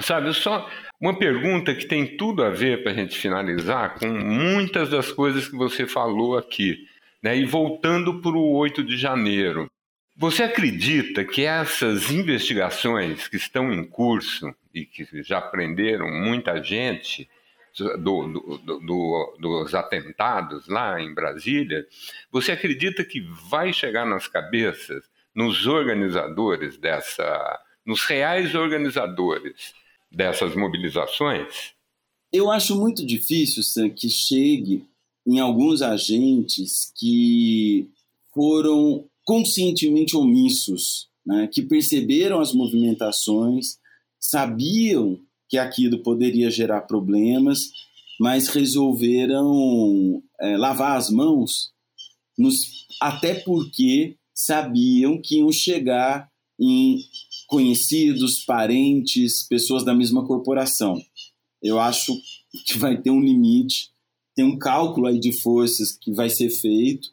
Sabe, 0.00 0.32
só 0.32 0.68
uma 1.00 1.18
pergunta 1.18 1.74
que 1.74 1.86
tem 1.86 2.16
tudo 2.16 2.44
a 2.44 2.50
ver 2.50 2.82
para 2.82 2.92
a 2.92 2.94
gente 2.94 3.18
finalizar 3.18 3.98
com 3.98 4.06
muitas 4.06 4.90
das 4.90 5.10
coisas 5.10 5.48
que 5.48 5.56
você 5.56 5.86
falou 5.86 6.38
aqui. 6.38 6.78
Né? 7.22 7.36
E 7.36 7.44
voltando 7.44 8.20
para 8.20 8.36
o 8.36 8.52
8 8.54 8.84
de 8.84 8.96
janeiro, 8.96 9.68
você 10.18 10.42
acredita 10.42 11.24
que 11.24 11.44
essas 11.44 12.10
investigações 12.10 13.28
que 13.28 13.36
estão 13.36 13.72
em 13.72 13.84
curso 13.84 14.52
e 14.74 14.84
que 14.84 15.06
já 15.22 15.40
prenderam 15.40 16.10
muita 16.10 16.60
gente 16.60 17.30
do, 17.78 18.26
do, 18.26 18.58
do, 18.80 19.36
dos 19.38 19.74
atentados 19.76 20.66
lá 20.66 21.00
em 21.00 21.14
Brasília, 21.14 21.86
você 22.32 22.50
acredita 22.50 23.04
que 23.04 23.20
vai 23.48 23.72
chegar 23.72 24.04
nas 24.04 24.26
cabeças, 24.26 25.04
nos 25.32 25.68
organizadores 25.68 26.76
dessa, 26.76 27.60
nos 27.86 28.02
reais 28.02 28.56
organizadores 28.56 29.72
dessas 30.10 30.56
mobilizações? 30.56 31.74
Eu 32.32 32.50
acho 32.50 32.74
muito 32.74 33.06
difícil 33.06 33.62
Sam, 33.62 33.90
que 33.90 34.10
chegue 34.10 34.84
em 35.24 35.38
alguns 35.38 35.80
agentes 35.80 36.92
que 36.96 37.88
foram 38.34 39.08
conscientemente 39.28 40.16
omissos, 40.16 41.06
né, 41.24 41.46
que 41.52 41.60
perceberam 41.60 42.40
as 42.40 42.54
movimentações, 42.54 43.76
sabiam 44.18 45.20
que 45.50 45.58
aquilo 45.58 46.02
poderia 46.02 46.50
gerar 46.50 46.80
problemas, 46.86 47.68
mas 48.18 48.48
resolveram 48.48 50.22
é, 50.40 50.56
lavar 50.56 50.96
as 50.96 51.10
mãos, 51.10 51.74
nos, 52.38 52.86
até 53.02 53.34
porque 53.34 54.16
sabiam 54.34 55.20
que 55.20 55.40
iam 55.40 55.52
chegar 55.52 56.30
em 56.58 56.98
conhecidos, 57.46 58.42
parentes, 58.46 59.46
pessoas 59.46 59.84
da 59.84 59.94
mesma 59.94 60.26
corporação. 60.26 60.98
Eu 61.62 61.78
acho 61.78 62.18
que 62.64 62.78
vai 62.78 62.98
ter 62.98 63.10
um 63.10 63.20
limite, 63.20 63.90
tem 64.34 64.46
um 64.46 64.58
cálculo 64.58 65.06
aí 65.06 65.20
de 65.20 65.32
forças 65.32 65.92
que 65.92 66.14
vai 66.14 66.30
ser 66.30 66.48
feito. 66.48 67.10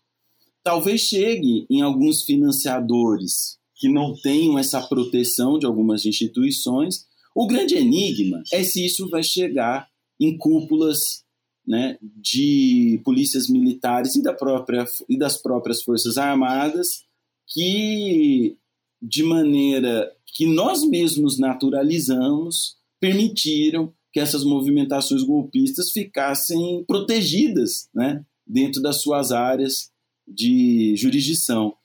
Talvez 0.65 1.01
chegue 1.01 1.67
em 1.69 1.81
alguns 1.81 2.23
financiadores 2.23 3.59
que 3.75 3.87
não 3.87 4.15
tenham 4.19 4.57
essa 4.57 4.81
proteção 4.81 5.59
de 5.59 5.65
algumas 5.67 6.07
instituições. 6.07 7.05
O 7.35 7.45
grande 7.45 7.75
enigma 7.75 8.41
é 8.51 8.63
se 8.63 8.83
isso 8.83 9.07
vai 9.07 9.21
chegar 9.21 9.87
em 10.19 10.35
cúpulas 10.35 11.23
né, 11.67 11.99
de 12.01 12.99
polícias 13.05 13.47
militares 13.47 14.15
e, 14.15 14.23
da 14.23 14.33
própria, 14.33 14.85
e 15.07 15.15
das 15.15 15.37
próprias 15.37 15.83
forças 15.83 16.17
armadas 16.17 17.03
que 17.47 18.57
de 18.99 19.21
maneira 19.21 20.11
que 20.25 20.47
nós 20.47 20.83
mesmos 20.83 21.37
naturalizamos, 21.37 22.75
permitiram 22.99 23.93
que 24.11 24.19
essas 24.19 24.43
movimentações 24.43 25.21
golpistas 25.21 25.91
ficassem 25.91 26.83
protegidas 26.87 27.87
né, 27.93 28.25
dentro 28.47 28.81
das 28.81 29.03
suas 29.03 29.31
áreas 29.31 29.91
de 30.27 30.95
jurisdição. 30.95 31.75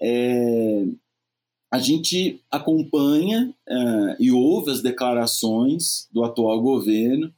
É, 0.00 0.84
a 1.70 1.78
gente 1.78 2.42
acompanha 2.50 3.54
é, 3.68 4.16
e 4.18 4.30
ouve 4.30 4.70
as 4.70 4.82
declarações 4.82 6.08
do 6.12 6.24
atual 6.24 6.60
governo 6.62 7.32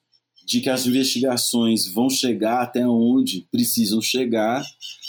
de 0.51 0.61
que 0.61 0.69
as 0.69 0.87
investigações 0.87 1.87
vão 1.87 2.11
chegar 2.11 2.63
até 2.63 2.87
onde 2.87 3.47
precisam 3.53 4.01
chegar, 4.01 4.65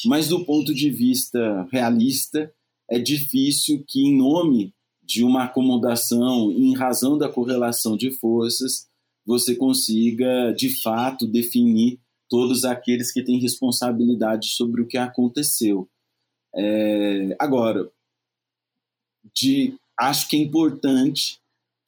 mas 0.06 0.28
do 0.28 0.46
ponto 0.46 0.74
de 0.74 0.90
vista 0.92 1.68
realista, 1.72 2.54
é 2.90 3.00
difícil 3.00 3.84
que, 3.88 4.02
em 4.02 4.18
nome 4.18 4.74
de 5.02 5.24
uma 5.24 5.46
acomodação, 5.46 6.52
em 6.52 6.76
razão 6.76 7.18
da 7.18 7.28
correlação 7.28 7.98
de 7.98 8.12
forças, 8.12 8.86
você 9.26 9.56
consiga, 9.56 10.52
de 10.52 10.70
fato, 10.82 11.26
definir 11.26 12.00
todos 12.32 12.64
aqueles 12.64 13.12
que 13.12 13.22
têm 13.22 13.42
responsabilidade 13.42 14.48
sobre 14.52 14.82
o 14.82 14.88
que 14.88 14.98
aconteceu. 14.98 15.86
É, 16.56 17.36
agora, 17.38 17.92
de, 19.36 19.76
acho 20.00 20.30
que 20.30 20.38
é 20.38 20.40
importante 20.40 21.42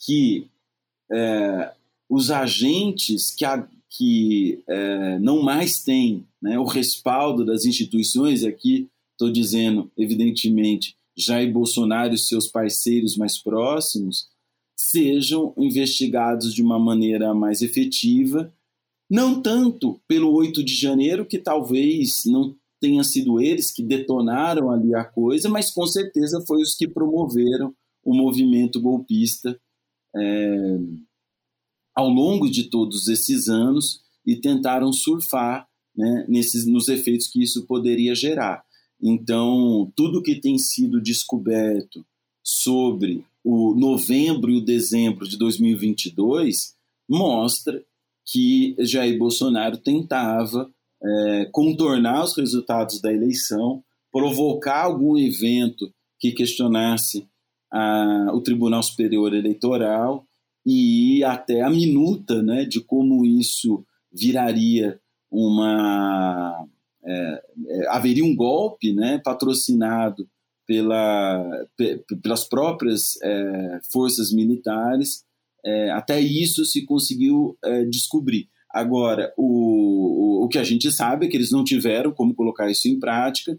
que 0.06 0.46
é, 1.10 1.74
os 2.10 2.30
agentes 2.30 3.32
que, 3.32 3.46
a, 3.46 3.66
que 3.89 4.62
é, 4.68 5.18
não 5.20 5.41
mais 5.41 5.82
têm 5.82 6.28
né, 6.41 6.60
o 6.60 6.66
respaldo 6.66 7.46
das 7.46 7.64
instituições, 7.64 8.44
aqui 8.44 8.89
estou 9.14 9.32
dizendo, 9.32 9.89
evidentemente, 9.98 10.98
Jair 11.16 11.50
Bolsonaro 11.54 12.14
e 12.14 12.18
seus 12.18 12.50
parceiros 12.50 13.16
mais 13.16 13.38
próximos, 13.38 14.28
sejam 14.76 15.54
investigados 15.56 16.54
de 16.54 16.62
uma 16.62 16.78
maneira 16.78 17.34
mais 17.34 17.62
efetiva, 17.62 18.54
não 19.10 19.41
tanto 19.41 19.99
pelo 20.08 20.32
8 20.34 20.64
de 20.64 20.76
janeiro, 20.76 21.26
que 21.26 21.38
talvez 21.38 22.24
não 22.26 22.56
tenha 22.80 23.04
sido 23.04 23.39
eles 23.39 23.72
que 23.72 23.82
detonaram 23.82 24.70
ali 24.70 24.93
a 24.93 25.06
coisa, 25.06 25.47
mas 25.47 25.72
com 25.72 25.88
certeza 25.88 26.43
foi 26.45 26.62
os 26.62 26.76
que 26.76 26.88
promoveram 26.88 27.74
o 28.04 28.14
movimento 28.14 28.82
golpista 28.82 29.58
é, 30.16 30.78
ao 31.95 32.10
longo 32.10 32.49
de 32.49 32.66
todos 32.66 33.08
esses 33.08 33.47
anos 33.47 34.01
e 34.26 34.36
tentaram 34.36 34.91
surfar 34.91 35.68
né, 35.95 36.26
nesses, 36.28 36.66
nos 36.66 36.89
efeitos 36.89 37.28
que 37.28 37.41
isso 37.41 37.66
poderia 37.66 38.16
gerar. 38.16 38.64
Então, 39.01 39.91
tudo 39.95 40.22
que 40.22 40.36
tem 40.36 40.58
sido 40.58 41.01
descoberto 41.01 42.06
sobre 42.43 43.26
o 43.43 43.74
novembro 43.76 44.51
e 44.51 44.58
o 44.58 44.66
dezembro 44.66 45.28
de 45.28 45.38
2022 45.38 46.76
mostra 47.08 47.84
que 48.26 48.76
Jair 48.80 49.18
Bolsonaro 49.18 49.78
tentava 49.78 50.70
é, 51.04 51.50
contornar 51.52 52.24
os 52.24 52.36
resultados 52.38 53.02
da 53.02 53.12
eleição, 53.12 53.84
provocar 54.12 54.84
algum 54.84 55.18
evento 55.18 55.92
que 56.20 56.32
questionasse 56.32 57.28
a, 57.72 58.32
o 58.34 58.42
Tribunal 58.42 58.82
Superior 58.84 59.34
Eleitoral 59.34 60.26
e 60.66 61.24
até 61.24 61.62
a 61.62 61.70
minuta 61.70 62.42
né, 62.42 62.64
de 62.64 62.80
como 62.80 63.26
isso 63.26 63.84
viraria 64.12 65.00
uma. 65.30 66.66
É, 67.06 67.44
é, 67.68 67.88
haveria 67.90 68.24
um 68.24 68.34
golpe 68.34 68.94
né, 68.94 69.20
patrocinado 69.22 70.26
pela, 70.66 71.68
pelas 72.22 72.46
próprias 72.46 73.22
é, 73.22 73.80
forças 73.92 74.32
militares. 74.32 75.26
É, 75.66 75.91
até 75.91 76.20
isso 76.20 76.66
se 76.66 76.86
conseguiu 76.86 77.57
é, 77.64 77.86
descobrir. 77.86 78.49
Agora, 78.70 79.32
o, 79.38 80.43
o, 80.43 80.47
que 80.47 80.57
a 80.57 80.64
gente 80.64 80.91
sabe 80.91 81.26
é 81.26 81.30
que 81.30 81.38
eles 81.38 81.51
não 81.51 81.64
tiveram 81.64 82.11
como 82.11 82.34
colocar 82.34 82.70
isso 82.70 82.88
em 82.88 82.99
prática, 82.99 83.57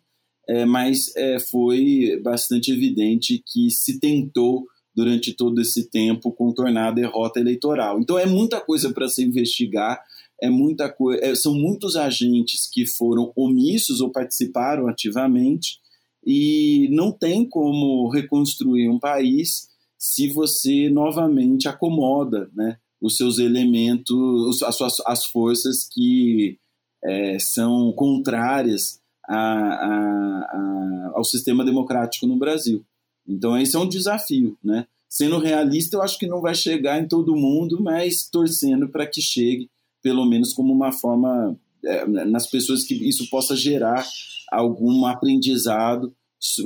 é, 0.49 0.65
mas 0.65 1.15
é, 1.17 1.39
foi 1.39 2.21
bastante 2.23 2.73
evidente 2.73 3.43
que 3.47 3.71
se 3.71 3.99
tentou, 3.99 4.67
durante 4.95 5.33
todo 5.33 5.61
esse 5.61 5.89
tempo, 5.89 6.33
contornar 6.33 6.89
a 6.89 6.93
derrota 6.93 7.41
eleitoral. 7.41 8.01
Então, 8.01 8.19
é 8.19 8.27
muita 8.27 8.61
coisa 8.61 8.93
para 8.93 9.09
se 9.09 9.25
investigar, 9.25 10.01
é 10.41 10.49
muita 10.49 10.89
coisa, 10.89 11.35
são 11.35 11.55
muitos 11.55 11.97
agentes 11.97 12.69
que 12.71 12.87
foram 12.87 13.33
omissos 13.35 14.01
ou 14.01 14.13
participaram 14.13 14.87
ativamente, 14.87 15.79
e 16.27 16.89
não 16.91 17.13
tem 17.13 17.47
como 17.47 18.09
reconstruir 18.09 18.89
um 18.89 18.99
país 18.99 19.69
se 20.05 20.29
você 20.29 20.91
novamente 20.91 21.67
acomoda 21.67 22.51
né, 22.55 22.77
os 23.01 23.17
seus 23.17 23.39
elementos, 23.39 24.63
as, 24.63 24.77
suas, 24.77 25.01
as 25.07 25.25
forças 25.25 25.89
que 25.91 26.59
é, 27.03 27.39
são 27.39 27.91
contrárias 27.93 29.01
a, 29.27 29.35
a, 29.35 30.41
a, 30.53 31.13
ao 31.15 31.25
sistema 31.25 31.65
democrático 31.65 32.27
no 32.27 32.37
Brasil. 32.37 32.85
Então, 33.27 33.57
esse 33.57 33.75
é 33.77 33.79
um 33.79 33.89
desafio. 33.89 34.59
Né? 34.63 34.87
Sendo 35.09 35.39
realista, 35.39 35.97
eu 35.97 36.03
acho 36.03 36.19
que 36.19 36.27
não 36.27 36.43
vai 36.43 36.55
chegar 36.55 37.01
em 37.01 37.09
todo 37.09 37.35
mundo, 37.35 37.81
mas 37.81 38.29
torcendo 38.29 38.91
para 38.91 39.07
que 39.07 39.23
chegue, 39.23 39.71
pelo 40.03 40.27
menos 40.27 40.53
como 40.53 40.71
uma 40.71 40.93
forma, 40.93 41.59
é, 41.83 42.07
nas 42.07 42.47
pessoas 42.47 42.85
que 42.85 42.93
isso 43.09 43.31
possa 43.31 43.57
gerar 43.57 44.07
algum 44.53 45.07
aprendizado 45.07 46.15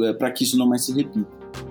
é, 0.03 0.13
para 0.13 0.33
que 0.33 0.43
isso 0.43 0.59
não 0.59 0.67
mais 0.67 0.85
se 0.85 0.93
repita. 0.93 1.68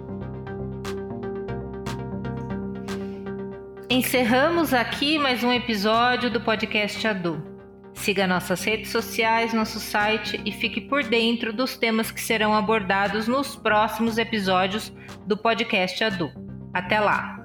Encerramos 3.90 4.74
aqui 4.74 5.18
mais 5.18 5.46
um 5.46 5.54
episódio 5.54 6.30
do 6.30 6.42
podcast 6.42 7.08
Adu. 7.08 7.42
Siga 7.94 8.28
nossas 8.28 8.62
redes 8.62 8.92
sociais, 8.92 9.54
nosso 9.54 9.80
site 9.80 10.42
e 10.44 10.52
fique 10.52 10.82
por 10.82 11.04
dentro 11.04 11.54
dos 11.54 11.78
temas 11.78 12.12
que 12.12 12.20
serão 12.20 12.54
abordados 12.54 13.30
nos 13.30 13.56
próximos 13.56 14.18
episódios 14.18 14.92
do 15.26 15.38
podcast 15.38 16.04
Adu. 16.04 16.30
Até 16.74 17.00
lá! 17.00 17.37